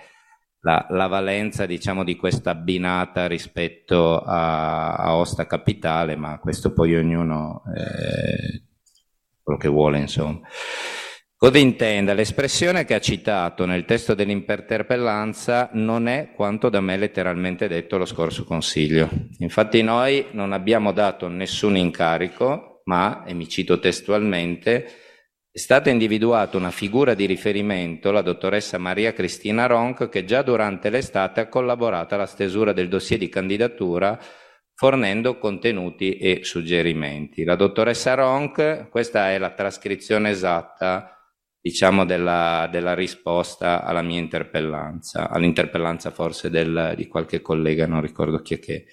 la, 0.62 0.88
la 0.90 1.08
valenza 1.08 1.66
diciamo, 1.66 2.04
di 2.04 2.16
questa 2.16 2.52
abbinata 2.52 3.28
rispetto 3.28 4.20
a, 4.20 4.94
a, 4.94 5.16
Osta 5.18 5.46
Capitale, 5.46 6.16
ma 6.16 6.40
questo 6.40 6.74
poi 6.74 6.96
ognuno 6.96 7.64
eh, 7.76 8.64
quello 9.44 9.60
che 9.60 9.68
vuole, 9.68 10.00
insomma. 10.00 10.40
Cosa 11.39 11.60
intenda? 11.60 12.15
L'espressione 12.15 12.84
che 12.84 12.96
ha 12.96 13.00
citato 13.00 13.67
nel 13.67 13.86
testo 13.86 14.15
dell'interpellanza 14.15 15.70
non 15.74 16.08
è 16.08 16.32
quanto 16.34 16.67
da 16.70 16.82
me 16.82 16.98
letteralmente 16.98 17.67
detto 17.67 18.00
lo 18.00 18.06
scorso 18.06 18.44
Consiglio. 18.44 19.08
Infatti 19.38 19.84
noi 19.84 20.25
non 20.32 20.51
abbiamo 20.51 20.91
dato 20.94 21.27
nessun 21.27 21.77
incarico, 21.77 22.82
ma, 22.86 23.24
e 23.24 23.36
mi 23.36 23.48
cito 23.48 23.77
testualmente, 23.77 24.86
è 25.51 25.58
stata 25.60 25.91
individuata 25.91 26.58
una 26.58 26.72
figura 26.72 27.13
di 27.13 27.27
riferimento, 27.27 28.10
la 28.10 28.24
dottoressa 28.24 28.79
Maria 28.79 29.13
Cristina 29.13 29.67
Ronc, 29.67 30.10
che 30.10 30.25
già 30.25 30.41
durante 30.41 30.89
l'estate 30.89 31.41
ha 31.41 31.50
collaborato 31.50 32.15
alla 32.15 32.25
stesura 32.25 32.74
del 32.74 32.88
dossier 32.88 33.20
di 33.20 33.29
candidatura 33.29 34.20
fornendo 34.74 35.38
contenuti 35.38 36.17
e 36.17 36.39
suggerimenti. 36.41 37.44
La 37.44 37.56
dottoressa 37.56 38.15
Ronc, 38.15 38.89
questa 38.89 39.32
è 39.32 39.38
la 39.38 39.51
trascrizione 39.51 40.32
esatta, 40.32 41.12
diciamo, 41.68 42.06
della, 42.06 42.70
della 42.72 42.94
risposta 42.94 43.84
alla 43.84 44.02
mia 44.02 44.20
interpellanza, 44.20 45.30
all'interpellanza 45.30 46.12
forse 46.12 46.50
del, 46.50 46.94
di 46.96 47.08
qualche 47.08 47.42
collega, 47.42 47.86
non 47.86 48.02
ricordo 48.02 48.42
chi 48.42 48.56
è 48.56 48.60
che 48.60 48.86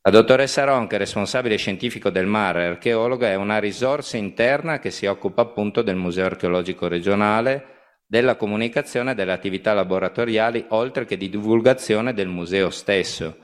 la 0.00 0.10
dottoressa 0.10 0.64
Ronca, 0.64 0.96
responsabile 0.96 1.56
scientifico 1.56 2.08
del 2.08 2.26
mare 2.26 2.64
archeologa, 2.66 3.28
è 3.28 3.34
una 3.34 3.58
risorsa 3.58 4.16
interna 4.16 4.78
che 4.78 4.90
si 4.90 5.06
occupa 5.06 5.42
appunto 5.42 5.82
del 5.82 5.96
Museo 5.96 6.24
archeologico 6.24 6.88
regionale, 6.88 7.76
della 8.06 8.36
comunicazione 8.36 9.14
delle 9.14 9.32
attività 9.32 9.74
laboratoriali, 9.74 10.66
oltre 10.70 11.04
che 11.04 11.18
di 11.18 11.28
divulgazione 11.28 12.14
del 12.14 12.28
museo 12.28 12.70
stesso. 12.70 13.36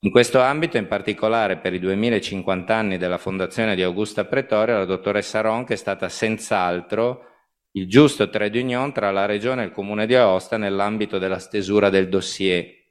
In 0.00 0.10
questo 0.10 0.40
ambito, 0.40 0.76
in 0.76 0.88
particolare 0.88 1.56
per 1.56 1.72
i 1.72 1.78
2050 1.78 2.74
anni 2.74 2.98
della 2.98 3.16
fondazione 3.16 3.74
di 3.74 3.82
Augusta 3.82 4.26
Pretoria, 4.26 4.76
la 4.76 4.84
dottoressa 4.84 5.40
Ronca 5.40 5.72
è 5.72 5.76
stata 5.76 6.10
senz'altro 6.10 7.33
il 7.76 7.88
giusto 7.88 8.30
trade 8.30 8.60
union 8.60 8.92
tra 8.92 9.10
la 9.10 9.26
Regione 9.26 9.62
e 9.62 9.66
il 9.66 9.72
Comune 9.72 10.06
di 10.06 10.14
Aosta 10.14 10.56
nell'ambito 10.56 11.18
della 11.18 11.38
stesura 11.38 11.90
del 11.90 12.08
dossier. 12.08 12.82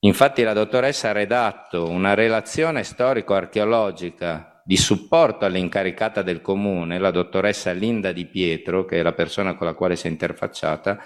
Infatti 0.00 0.42
la 0.44 0.52
dottoressa 0.52 1.10
ha 1.10 1.12
redatto 1.12 1.88
una 1.88 2.14
relazione 2.14 2.84
storico-archeologica 2.84 4.62
di 4.64 4.76
supporto 4.76 5.44
all'incaricata 5.44 6.22
del 6.22 6.40
comune, 6.40 6.98
la 6.98 7.10
dottoressa 7.10 7.72
Linda 7.72 8.12
Di 8.12 8.26
Pietro, 8.26 8.84
che 8.84 9.00
è 9.00 9.02
la 9.02 9.14
persona 9.14 9.56
con 9.56 9.66
la 9.66 9.74
quale 9.74 9.96
si 9.96 10.06
è 10.06 10.10
interfacciata, 10.10 10.98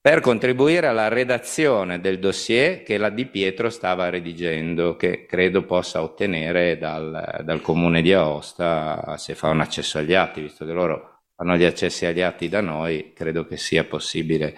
per 0.00 0.20
contribuire 0.20 0.86
alla 0.86 1.08
redazione 1.08 2.00
del 2.00 2.20
dossier 2.20 2.84
che 2.84 2.98
la 2.98 3.08
Di 3.08 3.26
Pietro 3.26 3.68
stava 3.68 4.10
redigendo, 4.10 4.94
che 4.94 5.26
credo 5.26 5.64
possa 5.64 6.02
ottenere 6.02 6.78
dal, 6.78 7.40
dal 7.42 7.60
comune 7.60 8.00
di 8.00 8.12
Aosta 8.12 9.16
se 9.16 9.34
fa 9.34 9.48
un 9.48 9.60
accesso 9.60 9.98
agli 9.98 10.14
atti, 10.14 10.42
visto 10.42 10.64
che 10.64 10.72
loro 10.72 11.13
fanno 11.34 11.56
gli 11.56 11.64
accessi 11.64 12.06
agli 12.06 12.20
atti 12.20 12.48
da 12.48 12.60
noi, 12.60 13.12
credo 13.14 13.46
che 13.46 13.56
sia 13.56 13.84
possibile 13.84 14.56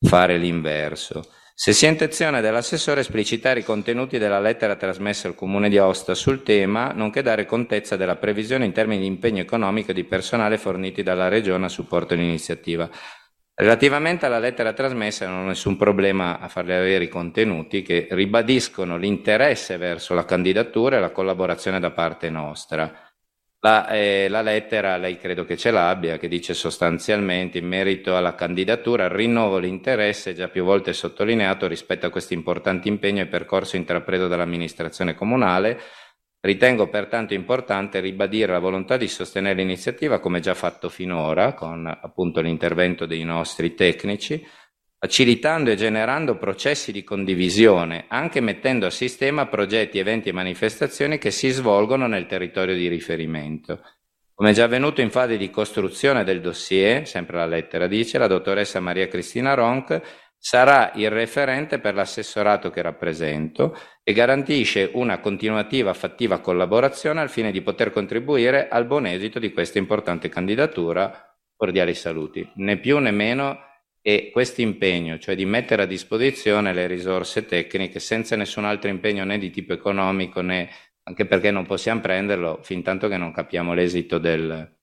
fare 0.00 0.36
l'inverso. 0.38 1.30
Se 1.58 1.72
sia 1.72 1.88
intenzione 1.88 2.42
dell'assessore 2.42 3.00
esplicitare 3.00 3.60
i 3.60 3.64
contenuti 3.64 4.18
della 4.18 4.40
lettera 4.40 4.76
trasmessa 4.76 5.26
al 5.26 5.34
Comune 5.34 5.70
di 5.70 5.78
Aosta 5.78 6.14
sul 6.14 6.42
tema, 6.42 6.92
nonché 6.92 7.22
dare 7.22 7.46
contezza 7.46 7.96
della 7.96 8.16
previsione 8.16 8.66
in 8.66 8.72
termini 8.72 9.00
di 9.00 9.06
impegno 9.06 9.40
economico 9.40 9.90
e 9.90 9.94
di 9.94 10.04
personale 10.04 10.58
forniti 10.58 11.02
dalla 11.02 11.28
Regione 11.28 11.64
a 11.64 11.70
supporto 11.70 12.14
dell'iniziativa. 12.14 12.90
Relativamente 13.54 14.26
alla 14.26 14.38
lettera 14.38 14.74
trasmessa 14.74 15.26
non 15.26 15.44
ho 15.44 15.46
nessun 15.46 15.78
problema 15.78 16.40
a 16.40 16.48
farle 16.48 16.76
avere 16.76 17.04
i 17.04 17.08
contenuti 17.08 17.80
che 17.80 18.06
ribadiscono 18.10 18.98
l'interesse 18.98 19.78
verso 19.78 20.12
la 20.12 20.26
candidatura 20.26 20.98
e 20.98 21.00
la 21.00 21.10
collaborazione 21.10 21.80
da 21.80 21.90
parte 21.90 22.28
nostra. 22.28 23.05
La, 23.66 23.88
eh, 23.88 24.28
la, 24.28 24.42
lettera, 24.42 24.96
lei 24.96 25.18
credo 25.18 25.44
che 25.44 25.56
ce 25.56 25.72
l'abbia, 25.72 26.18
che 26.18 26.28
dice 26.28 26.54
sostanzialmente 26.54 27.58
in 27.58 27.66
merito 27.66 28.16
alla 28.16 28.36
candidatura 28.36 29.08
rinnovo 29.08 29.58
l'interesse 29.58 30.34
già 30.34 30.46
più 30.46 30.62
volte 30.62 30.92
sottolineato 30.92 31.66
rispetto 31.66 32.06
a 32.06 32.10
questo 32.10 32.32
importante 32.32 32.86
impegno 32.86 33.22
e 33.22 33.26
percorso 33.26 33.74
intrapreso 33.74 34.28
dall'amministrazione 34.28 35.16
comunale. 35.16 35.80
Ritengo 36.38 36.88
pertanto 36.88 37.34
importante 37.34 37.98
ribadire 37.98 38.52
la 38.52 38.60
volontà 38.60 38.96
di 38.96 39.08
sostenere 39.08 39.56
l'iniziativa 39.56 40.20
come 40.20 40.38
già 40.38 40.54
fatto 40.54 40.88
finora 40.88 41.54
con 41.54 41.86
appunto 41.88 42.40
l'intervento 42.40 43.04
dei 43.04 43.24
nostri 43.24 43.74
tecnici, 43.74 44.46
facilitando 44.98 45.70
e 45.70 45.76
generando 45.76 46.36
processi 46.36 46.90
di 46.90 47.04
condivisione, 47.04 48.06
anche 48.08 48.40
mettendo 48.40 48.86
a 48.86 48.90
sistema 48.90 49.46
progetti, 49.46 49.98
eventi 49.98 50.30
e 50.30 50.32
manifestazioni 50.32 51.18
che 51.18 51.30
si 51.30 51.50
svolgono 51.50 52.06
nel 52.06 52.26
territorio 52.26 52.74
di 52.74 52.88
riferimento. 52.88 53.80
Come 54.34 54.52
già 54.52 54.64
avvenuto 54.64 55.00
in 55.00 55.10
fase 55.10 55.36
di 55.36 55.50
costruzione 55.50 56.24
del 56.24 56.40
dossier, 56.40 57.06
sempre 57.06 57.36
la 57.36 57.46
lettera 57.46 57.86
dice, 57.86 58.18
la 58.18 58.26
dottoressa 58.26 58.80
Maria 58.80 59.08
Cristina 59.08 59.54
Ronc 59.54 60.00
sarà 60.38 60.92
il 60.94 61.10
referente 61.10 61.78
per 61.78 61.94
l'assessorato 61.94 62.70
che 62.70 62.82
rappresento 62.82 63.76
e 64.02 64.12
garantisce 64.12 64.90
una 64.92 65.20
continuativa 65.20 65.94
fattiva 65.94 66.40
collaborazione 66.40 67.20
al 67.20 67.30
fine 67.30 67.50
di 67.50 67.62
poter 67.62 67.90
contribuire 67.90 68.68
al 68.68 68.86
buon 68.86 69.06
esito 69.06 69.38
di 69.38 69.52
questa 69.52 69.78
importante 69.78 70.28
candidatura 70.28 71.26
Cordiali 71.56 71.94
saluti. 71.94 72.46
Né 72.56 72.76
più 72.76 72.98
né 72.98 73.10
meno 73.10 73.58
e 74.08 74.30
questo 74.30 74.60
impegno, 74.60 75.18
cioè 75.18 75.34
di 75.34 75.44
mettere 75.44 75.82
a 75.82 75.86
disposizione 75.86 76.72
le 76.72 76.86
risorse 76.86 77.44
tecniche 77.44 77.98
senza 77.98 78.36
nessun 78.36 78.64
altro 78.64 78.88
impegno 78.88 79.24
né 79.24 79.36
di 79.36 79.50
tipo 79.50 79.72
economico 79.72 80.40
né 80.42 80.70
anche 81.02 81.26
perché 81.26 81.50
non 81.50 81.66
possiamo 81.66 82.00
prenderlo 82.00 82.60
fin 82.62 82.84
tanto 82.84 83.08
che 83.08 83.16
non 83.16 83.32
capiamo 83.32 83.74
l'esito 83.74 84.18
del, 84.18 84.76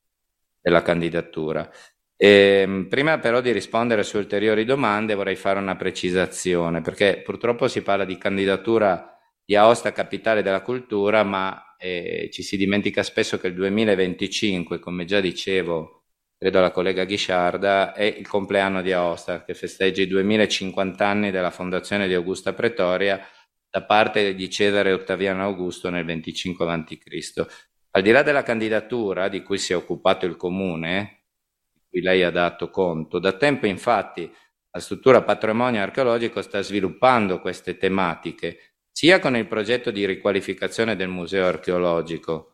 della 0.60 0.82
candidatura. 0.82 1.72
E, 2.18 2.64
ehm, 2.64 2.88
prima 2.90 3.18
però 3.20 3.40
di 3.40 3.54
rispondere 3.54 4.04
su 4.04 4.18
ulteriori 4.18 4.66
domande 4.66 5.16
vorrei 5.16 5.38
fare 5.38 5.58
una 5.58 5.78
precisazione 5.78 6.82
perché 6.82 7.22
purtroppo 7.24 7.70
si 7.70 7.82
parla 7.82 8.04
di 8.04 8.18
candidatura 8.18 9.18
di 9.46 9.56
Aosta 9.56 9.94
Capitale 9.94 10.42
della 10.42 10.62
Cultura 10.62 11.24
ma 11.24 11.78
eh, 11.78 12.30
ci 12.30 12.44
si 12.44 12.58
dimentica 12.58 13.04
spesso 13.04 13.38
che 13.38 13.48
il 13.48 13.54
2025, 13.54 14.80
come 14.80 15.06
già 15.06 15.22
dicevo 15.22 16.03
credo 16.44 16.58
alla 16.58 16.72
collega 16.72 17.06
Ghisciarda, 17.06 17.94
è 17.94 18.04
il 18.04 18.28
compleanno 18.28 18.82
di 18.82 18.92
Aosta, 18.92 19.46
che 19.46 19.54
festeggia 19.54 20.02
i 20.02 20.08
2050 20.08 21.08
anni 21.08 21.32
della 21.32 21.52
fondazione 21.52 22.06
di 22.06 22.14
Augusta 22.14 22.52
Pretoria 22.52 23.26
da 23.70 23.82
parte 23.84 24.36
di 24.36 24.50
Cesare 24.50 24.92
Ottaviano 24.92 25.42
Augusto 25.42 25.90
nel 25.90 26.04
25 26.04 26.70
a.C. 26.70 27.46
Al 27.92 28.02
di 28.02 28.12
là 28.12 28.24
della 28.24 28.44
candidatura 28.44 29.30
di 29.30 29.42
cui 29.42 29.58
si 29.58 29.72
è 29.72 29.76
occupato 29.78 30.26
il 30.26 30.36
comune, 30.36 31.28
di 31.72 31.80
cui 31.90 32.02
lei 32.02 32.24
ha 32.24 32.30
dato 32.30 32.70
conto, 32.70 33.20
da 33.20 33.32
tempo 33.32 33.66
infatti 33.66 34.30
la 34.70 34.80
struttura 34.82 35.22
patrimonio 35.22 35.82
archeologico 35.82 36.42
sta 36.42 36.62
sviluppando 36.62 37.40
queste 37.40 37.78
tematiche, 37.78 38.74
sia 38.92 39.20
con 39.20 39.38
il 39.38 39.48
progetto 39.48 39.92
di 39.92 40.06
riqualificazione 40.06 40.98
del 40.98 41.08
museo 41.08 41.46
archeologico, 41.46 42.53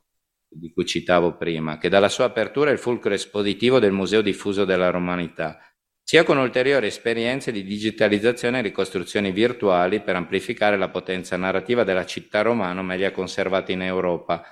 di 0.50 0.72
cui 0.72 0.86
citavo 0.86 1.38
prima, 1.38 1.77
che 1.77 1.89
dalla 1.89 2.10
sua 2.10 2.25
apertura 2.25 2.70
è 2.70 2.74
il 2.74 2.79
fulcro 2.79 3.13
espositivo 3.13 3.79
del 3.79 3.91
Museo 3.91 4.22
diffuso 4.22 4.65
della 4.65 4.89
Romanità, 4.89 5.60
sia 6.03 6.24
con 6.24 6.39
ulteriori 6.39 6.88
esperienze 6.88 7.51
di 7.51 7.63
digitalizzazione 7.63 8.60
e 8.60 8.63
ricostruzioni 8.63 9.32
virtuali 9.32 10.01
per 10.01 10.15
amplificare 10.15 10.75
la 10.75 10.89
potenza 10.89 11.38
narrativa 11.38 11.84
della 11.84 12.06
città 12.06 12.41
romana 12.41 12.82
meglio 12.82 13.12
conservata 13.12 13.72
in 13.72 13.84
Europa, 13.84 14.44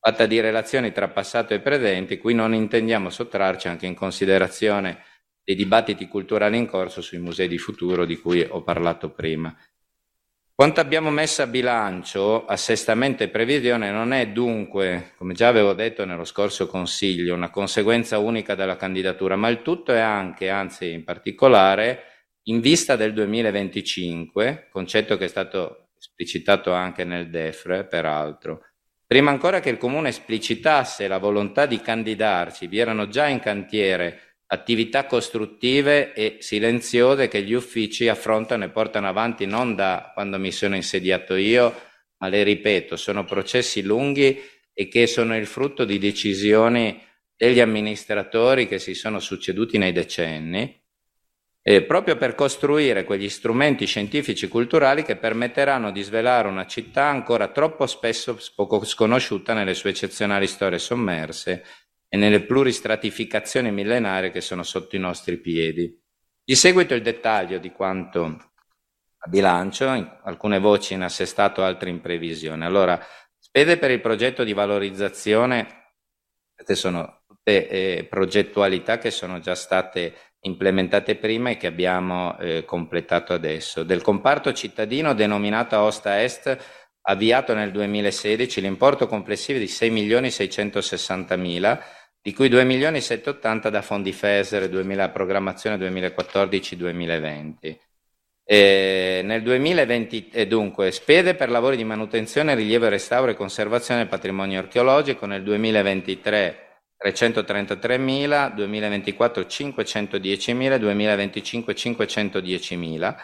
fatta 0.00 0.26
di 0.26 0.40
relazioni 0.40 0.90
tra 0.90 1.08
passato 1.08 1.54
e 1.54 1.60
presente, 1.60 2.18
cui 2.18 2.34
non 2.34 2.52
intendiamo 2.52 3.10
sottrarci 3.10 3.68
anche 3.68 3.86
in 3.86 3.94
considerazione 3.94 5.04
dei 5.44 5.54
dibattiti 5.54 6.08
culturali 6.08 6.56
in 6.56 6.66
corso 6.66 7.00
sui 7.00 7.18
musei 7.18 7.46
di 7.46 7.58
futuro 7.58 8.04
di 8.04 8.16
cui 8.16 8.44
ho 8.48 8.62
parlato 8.64 9.10
prima. 9.10 9.54
Quanto 10.56 10.78
abbiamo 10.78 11.10
messo 11.10 11.42
a 11.42 11.48
bilancio, 11.48 12.44
assestamento 12.46 13.24
e 13.24 13.28
previsione 13.28 13.90
non 13.90 14.12
è 14.12 14.28
dunque, 14.28 15.10
come 15.16 15.34
già 15.34 15.48
avevo 15.48 15.72
detto 15.72 16.04
nello 16.04 16.24
scorso 16.24 16.68
Consiglio, 16.68 17.34
una 17.34 17.50
conseguenza 17.50 18.18
unica 18.18 18.54
della 18.54 18.76
candidatura, 18.76 19.34
ma 19.34 19.48
il 19.48 19.62
tutto 19.62 19.92
è 19.92 19.98
anche, 19.98 20.50
anzi 20.50 20.92
in 20.92 21.02
particolare, 21.02 22.02
in 22.44 22.60
vista 22.60 22.94
del 22.94 23.12
2025, 23.14 24.68
concetto 24.70 25.16
che 25.16 25.24
è 25.24 25.28
stato 25.28 25.88
esplicitato 25.98 26.72
anche 26.72 27.02
nel 27.02 27.30
DEFRE, 27.30 27.86
peraltro. 27.86 28.60
Prima 29.04 29.32
ancora 29.32 29.58
che 29.58 29.70
il 29.70 29.76
Comune 29.76 30.10
esplicitasse 30.10 31.08
la 31.08 31.18
volontà 31.18 31.66
di 31.66 31.80
candidarci, 31.80 32.68
vi 32.68 32.78
erano 32.78 33.08
già 33.08 33.26
in 33.26 33.40
cantiere 33.40 34.33
attività 34.54 35.06
costruttive 35.06 36.12
e 36.14 36.38
silenziose 36.40 37.28
che 37.28 37.42
gli 37.42 37.52
uffici 37.52 38.08
affrontano 38.08 38.64
e 38.64 38.70
portano 38.70 39.08
avanti 39.08 39.46
non 39.46 39.74
da 39.74 40.10
quando 40.14 40.38
mi 40.38 40.50
sono 40.50 40.74
insediato 40.76 41.34
io, 41.34 41.74
ma 42.18 42.28
le 42.28 42.42
ripeto, 42.42 42.96
sono 42.96 43.24
processi 43.24 43.82
lunghi 43.82 44.40
e 44.72 44.88
che 44.88 45.06
sono 45.06 45.36
il 45.36 45.46
frutto 45.46 45.84
di 45.84 45.98
decisioni 45.98 47.00
degli 47.36 47.60
amministratori 47.60 48.66
che 48.66 48.78
si 48.78 48.94
sono 48.94 49.20
succeduti 49.20 49.76
nei 49.78 49.92
decenni, 49.92 50.82
eh, 51.62 51.82
proprio 51.82 52.16
per 52.16 52.34
costruire 52.34 53.04
quegli 53.04 53.28
strumenti 53.28 53.86
scientifici 53.86 54.44
e 54.44 54.48
culturali 54.48 55.02
che 55.02 55.16
permetteranno 55.16 55.90
di 55.90 56.02
svelare 56.02 56.48
una 56.48 56.66
città 56.66 57.04
ancora 57.04 57.48
troppo 57.48 57.86
spesso 57.86 58.38
poco 58.54 58.84
sconosciuta 58.84 59.54
nelle 59.54 59.74
sue 59.74 59.90
eccezionali 59.90 60.46
storie 60.46 60.78
sommerse 60.78 61.64
e 62.14 62.16
nelle 62.16 62.44
pluristratificazioni 62.44 63.72
millenarie 63.72 64.30
che 64.30 64.40
sono 64.40 64.62
sotto 64.62 64.94
i 64.94 65.00
nostri 65.00 65.36
piedi. 65.38 66.00
Di 66.44 66.54
seguito 66.54 66.94
il 66.94 67.02
dettaglio 67.02 67.58
di 67.58 67.72
quanto 67.72 68.22
a 69.18 69.28
bilancio, 69.28 69.88
alcune 70.22 70.60
voci 70.60 70.94
in 70.94 71.02
assestato, 71.02 71.64
altre 71.64 71.90
in 71.90 72.00
previsione. 72.00 72.66
Allora, 72.66 73.04
spese 73.36 73.78
per 73.78 73.90
il 73.90 74.00
progetto 74.00 74.44
di 74.44 74.52
valorizzazione, 74.52 75.94
queste 76.54 76.76
sono 76.76 77.24
tutte 77.26 77.68
eh, 77.68 78.04
progettualità 78.04 78.98
che 78.98 79.10
sono 79.10 79.40
già 79.40 79.56
state 79.56 80.14
implementate 80.42 81.16
prima 81.16 81.50
e 81.50 81.56
che 81.56 81.66
abbiamo 81.66 82.38
eh, 82.38 82.64
completato 82.64 83.32
adesso. 83.32 83.82
Del 83.82 84.02
comparto 84.02 84.52
cittadino 84.52 85.14
denominato 85.14 85.80
Osta 85.80 86.22
Est, 86.22 86.56
avviato 87.06 87.54
nel 87.54 87.72
2016, 87.72 88.60
l'importo 88.60 89.08
complessivo 89.08 89.58
di 89.58 89.66
6 89.66 89.90
milioni 89.90 90.30
660 90.30 91.34
mila, 91.34 91.82
di 92.24 92.32
cui 92.32 92.48
2 92.48 92.64
milioni 92.64 93.02
780 93.02 93.68
da 93.68 93.82
fondi 93.82 94.10
FESER 94.10 94.70
2000, 94.70 95.10
programmazione 95.10 95.76
2014-2020. 95.76 97.78
E 98.46 99.20
nel 99.22 99.42
2020, 99.42 100.30
e 100.32 100.46
dunque, 100.46 100.90
spese 100.90 101.34
per 101.34 101.50
lavori 101.50 101.76
di 101.76 101.84
manutenzione, 101.84 102.54
rilievo, 102.54 102.88
restauro 102.88 103.30
e 103.30 103.34
conservazione 103.34 104.00
del 104.00 104.08
patrimonio 104.08 104.58
archeologico 104.58 105.26
nel 105.26 105.42
2023 105.42 106.60
333.000, 106.96 108.54
2024 108.54 109.42
510.000, 109.42 110.78
2025 110.78 111.74
510.000. 111.74 113.16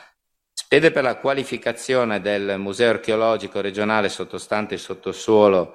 Spese 0.53 0.91
per 0.91 1.05
la 1.05 1.17
qualificazione 1.17 2.21
del 2.21 2.57
Museo 2.59 2.91
archeologico 2.91 3.63
regionale 3.63 4.11
sottostante 4.11 4.75
il 4.75 4.81
sottosuolo 4.81 5.75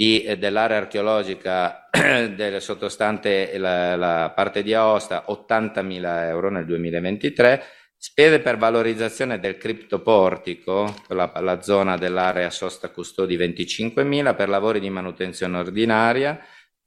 eh, 0.00 0.38
dell'area 0.38 0.78
archeologica 0.78 1.88
del 2.34 2.62
sottostante 2.62 3.52
la, 3.58 3.96
la 3.96 4.32
parte 4.34 4.62
di 4.62 4.72
Aosta 4.72 5.26
80.000 5.28 6.24
euro 6.28 6.50
nel 6.50 6.64
2023, 6.64 7.62
spese 7.96 8.40
per 8.40 8.56
valorizzazione 8.56 9.38
del 9.38 9.58
criptoportico, 9.58 11.02
la, 11.08 11.30
la 11.40 11.60
zona 11.60 11.98
dell'area 11.98 12.48
sosta 12.48 12.88
custodi 12.88 13.36
25.000, 13.36 14.34
per 14.34 14.48
lavori 14.48 14.80
di 14.80 14.88
manutenzione 14.88 15.58
ordinaria, 15.58 16.40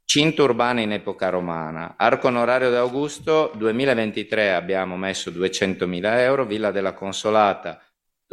cinta 0.03 0.41
urbana 0.41 0.81
in 0.81 0.93
epoca 0.93 1.29
romana, 1.29 1.93
arco 1.97 2.29
onorario 2.29 2.71
d'Augusto 2.71 3.51
2023 3.55 4.53
abbiamo 4.53 4.97
messo 4.97 5.29
200.000 5.29 6.17
euro, 6.17 6.45
Villa 6.45 6.71
della 6.71 6.93
Consolata 6.93 7.79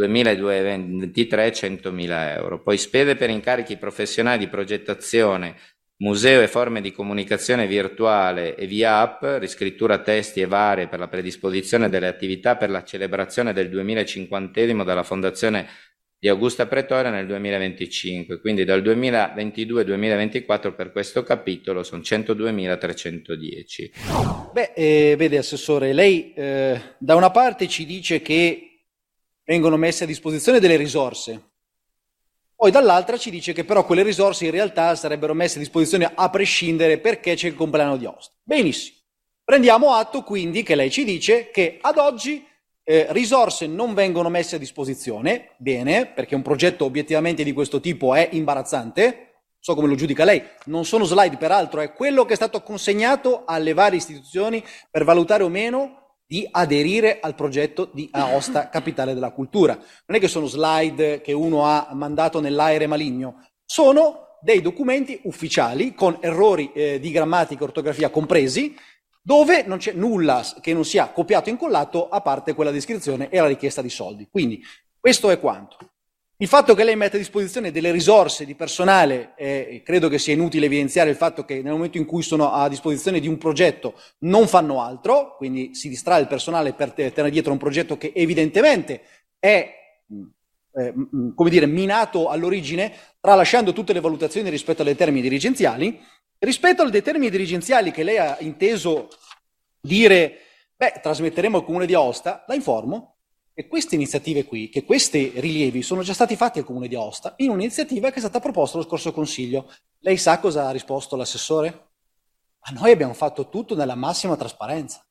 2023 0.09 1.53
100.000 1.53 2.37
euro. 2.37 2.63
Poi 2.63 2.79
spese 2.79 3.17
per 3.17 3.31
incarichi 3.31 3.77
professionali 3.77 4.39
di 4.39 4.49
progettazione, 4.49 5.57
museo 5.99 6.41
e 6.41 6.49
forme 6.49 6.81
di 6.81 6.93
comunicazione 6.93 7.67
virtuale 7.67 8.57
e 8.57 8.67
via 8.67 9.01
app, 9.01 9.23
riscrittura 9.39 9.99
testi 9.99 10.41
e 10.41 10.47
varie 10.47 10.89
per 10.89 10.99
la 10.99 11.09
predisposizione 11.09 11.89
delle 11.89 12.07
attività 12.07 12.57
per 12.57 12.71
la 12.71 12.85
celebrazione 12.85 13.53
del 13.53 13.69
2050 13.69 14.85
della 14.85 15.03
Fondazione 15.03 15.69
di 16.23 16.29
Augusta 16.29 16.67
Pretoria 16.67 17.11
nel 17.11 17.27
2025, 17.27 18.41
quindi 18.41 18.65
dal 18.65 18.83
2022-2024 18.83 20.75
per 20.75 20.93
questo 20.93 21.23
capitolo 21.23 21.83
sono 21.83 22.03
102.310. 22.03 24.51
Beh, 24.53 24.73
eh, 24.75 25.15
vede 25.17 25.39
Assessore, 25.39 25.95
lei 25.95 26.35
eh, 26.35 26.79
da 26.99 27.15
una 27.15 27.31
parte 27.31 27.67
ci 27.69 27.87
dice 27.87 28.21
che 28.21 28.70
vengono 29.51 29.77
messe 29.77 30.05
a 30.05 30.07
disposizione 30.07 30.61
delle 30.61 30.77
risorse. 30.77 31.55
Poi 32.55 32.71
dall'altra 32.71 33.17
ci 33.17 33.31
dice 33.31 33.53
che 33.53 33.65
però 33.65 33.85
quelle 33.85 34.05
risorse 34.05 34.45
in 34.45 34.53
realtà 34.53 34.95
sarebbero 34.95 35.35
messe 35.35 35.57
a 35.57 35.59
disposizione 35.59 36.09
a 36.15 36.31
prescindere 36.31 36.99
perché 36.99 37.35
c'è 37.35 37.49
il 37.49 37.57
compleanno 37.57 37.97
di 37.97 38.07
Aosta. 38.07 38.33
Benissimo. 38.45 38.99
Prendiamo 39.43 39.93
atto 39.95 40.23
quindi 40.23 40.63
che 40.63 40.77
lei 40.77 40.89
ci 40.89 41.03
dice 41.03 41.51
che 41.51 41.79
ad 41.81 41.99
oggi 41.99 42.47
eh, 42.85 43.07
risorse 43.11 43.67
non 43.67 43.93
vengono 43.93 44.29
messe 44.29 44.55
a 44.55 44.59
disposizione, 44.61 45.57
bene, 45.57 46.07
perché 46.07 46.37
un 46.37 46.43
progetto 46.43 46.85
obiettivamente 46.85 47.43
di 47.43 47.53
questo 47.53 47.81
tipo 47.81 48.15
è 48.15 48.29
imbarazzante, 48.31 49.47
so 49.59 49.75
come 49.75 49.89
lo 49.89 49.97
giudica 49.97 50.23
lei, 50.23 50.41
non 50.67 50.85
sono 50.85 51.03
slide 51.03 51.39
peraltro, 51.39 51.81
è 51.81 51.93
quello 51.93 52.25
che 52.25 52.35
è 52.35 52.37
stato 52.37 52.63
consegnato 52.63 53.43
alle 53.47 53.75
varie 53.75 53.99
istituzioni 53.99 54.65
per 54.89 55.03
valutare 55.03 55.43
o 55.43 55.49
meno 55.49 56.01
di 56.31 56.47
aderire 56.49 57.19
al 57.21 57.35
progetto 57.35 57.91
di 57.93 58.09
Aosta 58.13 58.69
Capitale 58.69 59.15
della 59.15 59.33
Cultura. 59.33 59.75
Non 59.75 60.17
è 60.17 60.21
che 60.21 60.29
sono 60.29 60.47
slide 60.47 61.23
che 61.23 61.33
uno 61.33 61.65
ha 61.65 61.89
mandato 61.93 62.39
nell'aere 62.39 62.87
maligno, 62.87 63.49
sono 63.65 64.37
dei 64.41 64.61
documenti 64.61 65.19
ufficiali 65.25 65.93
con 65.93 66.19
errori 66.21 66.71
eh, 66.73 67.01
di 67.01 67.11
grammatica 67.11 67.63
e 67.63 67.65
ortografia 67.65 68.11
compresi, 68.11 68.77
dove 69.21 69.65
non 69.65 69.79
c'è 69.79 69.93
nulla 69.93 70.47
che 70.61 70.73
non 70.73 70.85
sia 70.85 71.09
copiato 71.09 71.49
e 71.49 71.53
incollato 71.53 72.09
a 72.09 72.21
parte 72.21 72.55
quella 72.55 72.71
descrizione 72.71 73.29
e 73.29 73.41
la 73.41 73.49
richiesta 73.49 73.83
di 73.83 73.91
soldi. 73.91 74.29
Quindi 74.31 74.63
questo 75.01 75.31
è 75.31 75.41
quanto. 75.41 75.79
Il 76.43 76.49
fatto 76.49 76.75
che 76.75 76.85
lei 76.85 76.97
metta 76.97 77.17
a 77.17 77.19
disposizione 77.19 77.71
delle 77.71 77.91
risorse 77.91 78.47
di 78.47 78.55
personale, 78.55 79.35
eh, 79.37 79.83
credo 79.85 80.09
che 80.09 80.19
sia 80.19 80.33
inutile 80.33 80.65
evidenziare 80.65 81.11
il 81.11 81.17
fatto 81.17 81.45
che 81.45 81.61
nel 81.61 81.73
momento 81.73 81.99
in 81.99 82.07
cui 82.07 82.23
sono 82.23 82.51
a 82.51 82.67
disposizione 82.67 83.21
di 83.21 83.29
un 83.29 83.37
progetto 83.37 83.93
non 84.21 84.49
fanno 84.49 84.81
altro, 84.81 85.37
quindi 85.37 85.75
si 85.75 85.91
distrae 85.91 86.23
il 86.23 86.29
personale 86.29 86.73
per 86.73 86.93
tenere 86.93 87.29
dietro 87.29 87.53
un 87.53 87.59
progetto 87.59 87.99
che 87.99 88.13
evidentemente 88.15 89.03
è 89.39 89.71
eh, 90.73 90.95
come 91.35 91.51
dire, 91.51 91.67
minato 91.67 92.31
all'origine, 92.31 92.91
tralasciando 93.21 93.75
tutte 93.75 93.93
le 93.93 94.01
valutazioni 94.01 94.49
rispetto 94.49 94.81
alle 94.81 94.97
termini 94.97 95.21
dirigenziali. 95.21 96.01
Rispetto 96.39 96.81
alle 96.81 97.03
termini 97.03 97.29
dirigenziali 97.29 97.91
che 97.91 98.03
lei 98.03 98.17
ha 98.17 98.39
inteso 98.41 99.11
dire, 99.79 100.39
beh, 100.75 101.01
trasmetteremo 101.03 101.59
al 101.59 101.65
Comune 101.65 101.85
di 101.85 101.93
Aosta, 101.93 102.47
la 102.49 102.55
informo 102.55 103.17
che 103.53 103.67
queste 103.67 103.95
iniziative 103.95 104.45
qui, 104.45 104.69
che 104.69 104.85
questi 104.85 105.33
rilievi 105.37 105.83
sono 105.83 106.03
già 106.03 106.15
stati 106.15 106.37
fatti 106.37 106.59
al 106.59 106.65
Comune 106.65 106.89
di 106.89 106.95
Aosta 106.95 107.35
in 107.39 107.51
un'iniziativa 107.51 108.11
che 108.11 108.17
è 108.17 108.21
stata 108.21 108.41
proposta 108.41 108.77
allo 108.77 108.87
scorso 108.87 109.13
Consiglio. 109.13 109.73
Lei 109.99 110.17
sa 110.17 110.39
cosa 110.39 110.67
ha 110.67 110.71
risposto 110.71 111.17
l'assessore? 111.17 111.89
Ma 112.61 112.81
noi 112.81 112.91
abbiamo 112.91 113.15
fatto 113.15 113.49
tutto 113.49 113.75
nella 113.75 113.95
massima 113.95 114.37
trasparenza. 114.37 115.05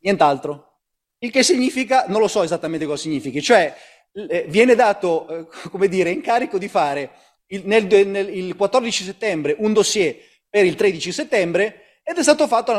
Nient'altro. 0.00 0.80
Il 1.18 1.30
che 1.30 1.42
significa, 1.42 2.04
non 2.08 2.20
lo 2.20 2.28
so 2.28 2.42
esattamente 2.42 2.84
cosa 2.84 3.02
significhi, 3.02 3.40
cioè 3.40 3.74
eh, 4.12 4.44
viene 4.48 4.74
dato, 4.74 5.28
eh, 5.28 5.46
come 5.70 5.88
dire, 5.88 6.10
incarico 6.10 6.58
di 6.58 6.68
fare 6.68 7.10
il, 7.46 7.62
nel, 7.64 7.86
nel, 8.06 8.28
il 8.28 8.56
14 8.56 9.04
settembre 9.04 9.56
un 9.58 9.72
dossier 9.72 10.16
per 10.48 10.64
il 10.64 10.74
13 10.74 11.12
settembre 11.12 12.00
ed 12.02 12.18
è 12.18 12.22
stato 12.22 12.46
fatto 12.46 12.72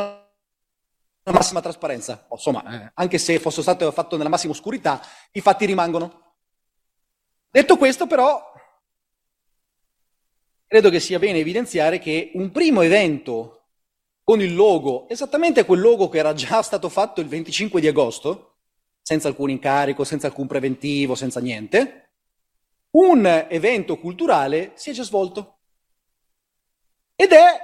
massima 1.32 1.62
trasparenza. 1.62 2.28
Insomma, 2.30 2.86
eh, 2.86 2.92
anche 2.96 3.18
se 3.18 3.40
fosse 3.40 3.62
stato 3.62 3.92
fatto 3.92 4.18
nella 4.18 4.30
massima 4.30 4.54
oscurità, 4.54 5.02
i 5.32 5.42
fatti 5.42 5.66
rimangono. 5.66 6.34
Detto 7.50 7.78
questo, 7.78 8.06
però, 8.06 8.52
credo 10.68 10.90
che 10.90 11.00
sia 11.00 11.20
bene 11.20 11.40
evidenziare 11.40 12.00
che 12.00 12.32
un 12.36 12.52
primo 12.52 12.82
evento 12.82 13.70
con 14.24 14.42
il 14.42 14.54
logo, 14.56 15.08
esattamente 15.08 15.66
quel 15.66 15.80
logo 15.80 16.10
che 16.10 16.18
era 16.18 16.34
già 16.34 16.62
stato 16.62 16.90
fatto 16.90 17.22
il 17.22 17.28
25 17.28 17.80
di 17.80 17.88
agosto, 17.88 18.58
senza 19.02 19.28
alcun 19.28 19.52
incarico, 19.52 20.04
senza 20.04 20.28
alcun 20.28 20.48
preventivo, 20.48 21.16
senza 21.16 21.40
niente, 21.40 22.10
un 22.92 23.26
evento 23.50 23.98
culturale 23.98 24.72
si 24.76 24.90
è 24.90 24.94
già 24.94 25.04
svolto. 25.04 25.60
Ed 27.16 27.32
è 27.32 27.62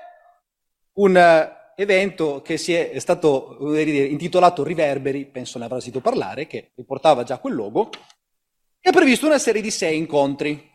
un 0.94 1.60
evento 1.82 2.42
che 2.42 2.58
si 2.58 2.74
è, 2.74 2.92
è 2.92 3.00
stato 3.00 3.58
dire, 3.60 4.06
intitolato 4.06 4.64
Riverberi, 4.64 5.26
penso 5.26 5.60
ne 5.60 5.66
avrà 5.66 5.80
sentito 5.80 6.02
parlare, 6.02 6.48
che 6.48 6.72
riportava 6.76 7.24
già 7.24 7.38
quel 7.40 7.56
logo, 7.56 7.90
e 8.80 8.90
ha 8.90 8.92
previsto 8.92 9.26
una 9.26 9.40
serie 9.40 9.62
di 9.62 9.72
sei 9.72 9.98
incontri. 9.98 10.70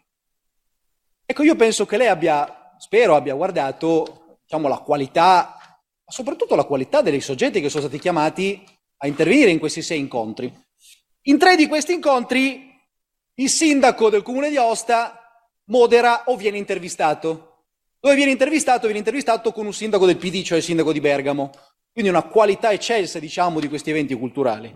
Ecco, 1.25 1.43
io 1.43 1.57
penso 1.57 1.87
che 1.87 1.97
lei 1.97 2.09
abbia, 2.09 2.75
spero 2.79 3.17
abbia 3.17 3.35
guardato, 3.35 4.39
diciamo, 4.43 4.69
la 4.69 4.79
qualità 4.79 5.57
ma 6.07 6.13
soprattutto 6.13 6.55
la 6.55 6.65
qualità 6.65 7.03
dei 7.03 7.21
soggetti 7.21 7.61
che 7.61 7.69
sono 7.69 7.83
stati 7.83 7.99
chiamati 7.99 8.65
a 8.99 9.09
intervenire 9.09 9.51
in 9.51 9.59
questi 9.59 9.83
sei 9.83 9.99
incontri. 9.99 10.53
In 11.23 11.37
tre 11.37 11.57
di 11.57 11.67
questi 11.67 11.95
incontri 11.95 12.73
il 13.35 13.51
sindaco 13.51 14.09
del 14.09 14.23
comune 14.23 14.49
di 14.49 14.57
Aosta 14.57 15.21
modera 15.65 16.23
o 16.27 16.37
viene 16.37 16.59
intervistato. 16.59 17.46
Dove 18.07 18.19
viene 18.19 18.31
intervistato? 18.31 18.83
Viene 18.83 18.99
intervistato 18.99 19.51
con 19.51 19.67
un 19.67 19.73
sindaco 19.73 20.07
del 20.07 20.17
PD, 20.17 20.45
cioè 20.45 20.59
il 20.59 20.63
sindaco 20.63 20.93
di 20.93 21.01
Bergamo. 21.01 21.51
Quindi 21.93 22.09
una 22.09 22.23
qualità 22.23 22.71
eccelsa, 22.71 23.19
diciamo, 23.19 23.59
di 23.59 23.67
questi 23.67 23.91
eventi 23.91 24.15
culturali. 24.15 24.73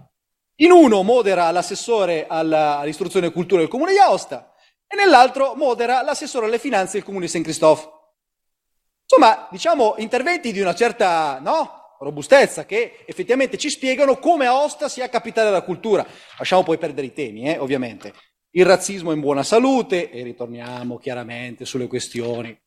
In 0.57 0.73
uno 0.73 1.05
modera 1.05 1.49
l'assessore 1.53 2.27
all'istruzione 2.29 3.29
e 3.29 3.31
cultura 3.31 3.61
del 3.61 3.71
comune 3.71 3.93
di 3.93 3.99
Aosta 3.99 4.53
e 4.85 4.97
nell'altro 4.97 5.55
modera 5.55 6.03
l'assessore 6.03 6.47
alle 6.47 6.59
finanze 6.59 6.95
del 6.95 7.05
comune 7.05 7.27
di 7.27 7.31
St. 7.31 7.43
Christophe. 7.43 7.89
Insomma, 9.03 9.47
diciamo, 9.49 9.95
interventi 9.99 10.51
di 10.51 10.59
una 10.59 10.75
certa 10.75 11.39
no, 11.41 11.99
robustezza 12.01 12.65
che 12.65 13.05
effettivamente 13.07 13.59
ci 13.59 13.71
spiegano 13.71 14.19
come 14.19 14.47
Aosta 14.47 14.89
sia 14.89 15.09
capitale 15.09 15.51
della 15.51 15.63
cultura. 15.63 16.05
Lasciamo 16.37 16.65
poi 16.65 16.79
perdere 16.79 17.07
i 17.07 17.13
temi, 17.13 17.49
eh, 17.49 17.59
ovviamente. 17.59 18.13
Il 18.51 18.67
razzismo 18.67 19.13
in 19.13 19.21
buona 19.21 19.45
salute, 19.45 20.11
e 20.11 20.25
ritorniamo 20.25 20.99
chiaramente 20.99 21.65
sulle 21.65 21.87
questioni 21.87 22.61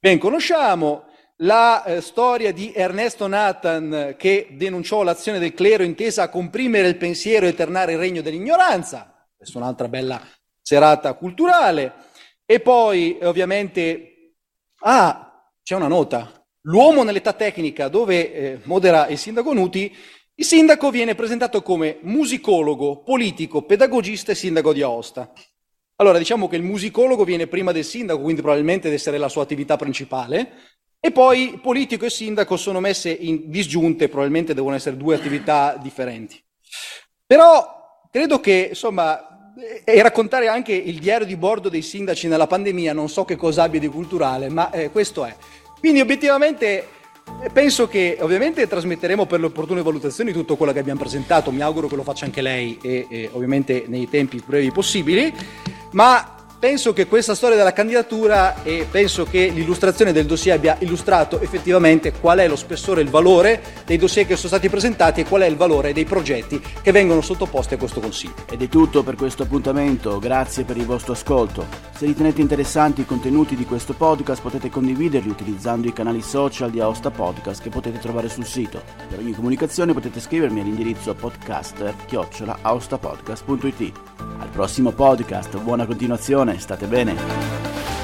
ben 0.00 0.18
conosciamo, 0.18 1.04
la 1.42 1.84
eh, 1.84 2.00
storia 2.00 2.52
di 2.52 2.72
Ernesto 2.74 3.26
Nathan 3.26 4.16
che 4.18 4.48
denunciò 4.50 5.02
l'azione 5.02 5.38
del 5.38 5.54
clero 5.54 5.84
intesa 5.84 6.24
a 6.24 6.28
comprimere 6.28 6.88
il 6.88 6.96
pensiero 6.96 7.46
e 7.46 7.50
eternare 7.50 7.92
il 7.92 7.98
regno 7.98 8.22
dell'ignoranza, 8.22 9.28
questa 9.36 9.58
è 9.58 9.62
un'altra 9.62 9.88
bella 9.88 10.20
serata 10.60 11.14
culturale, 11.14 11.94
e 12.44 12.60
poi 12.60 13.18
ovviamente 13.22 14.10
Ah, 14.82 15.44
c'è 15.62 15.74
una 15.74 15.88
nota. 15.88 16.42
L'uomo 16.62 17.02
nell'età 17.02 17.34
tecnica 17.34 17.88
dove 17.88 18.32
eh, 18.32 18.60
modera 18.64 19.08
il 19.08 19.18
sindaco 19.18 19.52
Nuti, 19.52 19.94
il 20.34 20.44
sindaco 20.44 20.90
viene 20.90 21.14
presentato 21.14 21.62
come 21.62 21.98
musicologo, 22.02 23.02
politico, 23.02 23.62
pedagogista 23.62 24.32
e 24.32 24.34
sindaco 24.34 24.72
di 24.72 24.80
Aosta. 24.80 25.32
Allora, 26.00 26.16
diciamo 26.16 26.48
che 26.48 26.56
il 26.56 26.62
musicologo 26.62 27.24
viene 27.24 27.46
prima 27.46 27.72
del 27.72 27.84
sindaco, 27.84 28.22
quindi 28.22 28.40
probabilmente 28.40 28.84
deve 28.84 28.94
essere 28.94 29.18
la 29.18 29.28
sua 29.28 29.42
attività 29.42 29.76
principale, 29.76 30.52
e 30.98 31.10
poi 31.10 31.58
politico 31.62 32.06
e 32.06 32.10
sindaco 32.10 32.56
sono 32.56 32.80
messe 32.80 33.10
in 33.10 33.50
disgiunte, 33.50 34.08
probabilmente 34.08 34.54
devono 34.54 34.74
essere 34.74 34.96
due 34.96 35.14
attività 35.14 35.78
differenti. 35.80 36.42
Però 37.26 38.06
credo 38.10 38.40
che, 38.40 38.68
insomma, 38.70 39.52
e 39.84 40.00
raccontare 40.00 40.48
anche 40.48 40.72
il 40.72 40.98
diario 41.00 41.26
di 41.26 41.36
bordo 41.36 41.68
dei 41.68 41.82
sindaci 41.82 42.28
nella 42.28 42.46
pandemia, 42.46 42.94
non 42.94 43.10
so 43.10 43.26
che 43.26 43.36
cosa 43.36 43.64
abbia 43.64 43.80
di 43.80 43.88
culturale, 43.88 44.48
ma 44.48 44.70
eh, 44.70 44.90
questo 44.90 45.26
è. 45.26 45.36
Quindi 45.80 46.00
obiettivamente 46.00 46.86
eh, 47.42 47.50
penso 47.50 47.88
che 47.88 48.16
ovviamente 48.20 48.66
trasmetteremo 48.66 49.26
per 49.26 49.40
le 49.40 49.46
opportune 49.46 49.82
valutazioni 49.82 50.32
tutto 50.32 50.56
quello 50.56 50.72
che 50.72 50.78
abbiamo 50.78 51.00
presentato, 51.00 51.50
mi 51.50 51.60
auguro 51.60 51.88
che 51.88 51.96
lo 51.96 52.04
faccia 52.04 52.24
anche 52.24 52.40
lei 52.40 52.78
e, 52.82 53.06
e 53.10 53.28
ovviamente 53.32 53.84
nei 53.86 54.08
tempi 54.08 54.42
brevi 54.44 54.72
possibili, 54.72 55.32
ma 55.92 56.39
Penso 56.60 56.92
che 56.92 57.06
questa 57.06 57.34
storia 57.34 57.56
della 57.56 57.72
candidatura 57.72 58.62
e 58.62 58.86
penso 58.90 59.24
che 59.24 59.48
l'illustrazione 59.48 60.12
del 60.12 60.26
dossier 60.26 60.56
abbia 60.56 60.76
illustrato 60.80 61.40
effettivamente 61.40 62.12
qual 62.12 62.40
è 62.40 62.46
lo 62.46 62.54
spessore 62.54 63.00
e 63.00 63.04
il 63.04 63.08
valore 63.08 63.62
dei 63.86 63.96
dossier 63.96 64.26
che 64.26 64.36
sono 64.36 64.48
stati 64.48 64.68
presentati 64.68 65.22
e 65.22 65.24
qual 65.24 65.40
è 65.40 65.46
il 65.46 65.56
valore 65.56 65.94
dei 65.94 66.04
progetti 66.04 66.62
che 66.82 66.92
vengono 66.92 67.22
sottoposti 67.22 67.72
a 67.72 67.78
questo 67.78 68.00
Consiglio. 68.00 68.34
Ed 68.50 68.60
è 68.60 68.68
tutto 68.68 69.02
per 69.02 69.14
questo 69.14 69.44
appuntamento, 69.44 70.18
grazie 70.18 70.64
per 70.64 70.76
il 70.76 70.84
vostro 70.84 71.14
ascolto. 71.14 71.66
Se 71.96 72.04
ritenete 72.04 72.42
interessanti 72.42 73.00
i 73.00 73.06
contenuti 73.06 73.56
di 73.56 73.64
questo 73.64 73.94
podcast 73.94 74.42
potete 74.42 74.68
condividerli 74.68 75.30
utilizzando 75.30 75.88
i 75.88 75.94
canali 75.94 76.20
social 76.20 76.70
di 76.70 76.80
Aosta 76.80 77.10
Podcast 77.10 77.62
che 77.62 77.70
potete 77.70 77.98
trovare 78.00 78.28
sul 78.28 78.44
sito. 78.44 78.82
Per 79.08 79.18
ogni 79.18 79.32
comunicazione 79.32 79.94
potete 79.94 80.20
scrivermi 80.20 80.60
all'indirizzo 80.60 81.14
podcaster-aostapodcast.it. 81.14 83.92
Al 84.40 84.48
prossimo 84.48 84.92
podcast, 84.92 85.58
buona 85.58 85.84
continuazione, 85.84 86.49
settimane, 86.58 86.58
state 86.58 86.86
bene. 86.86 87.99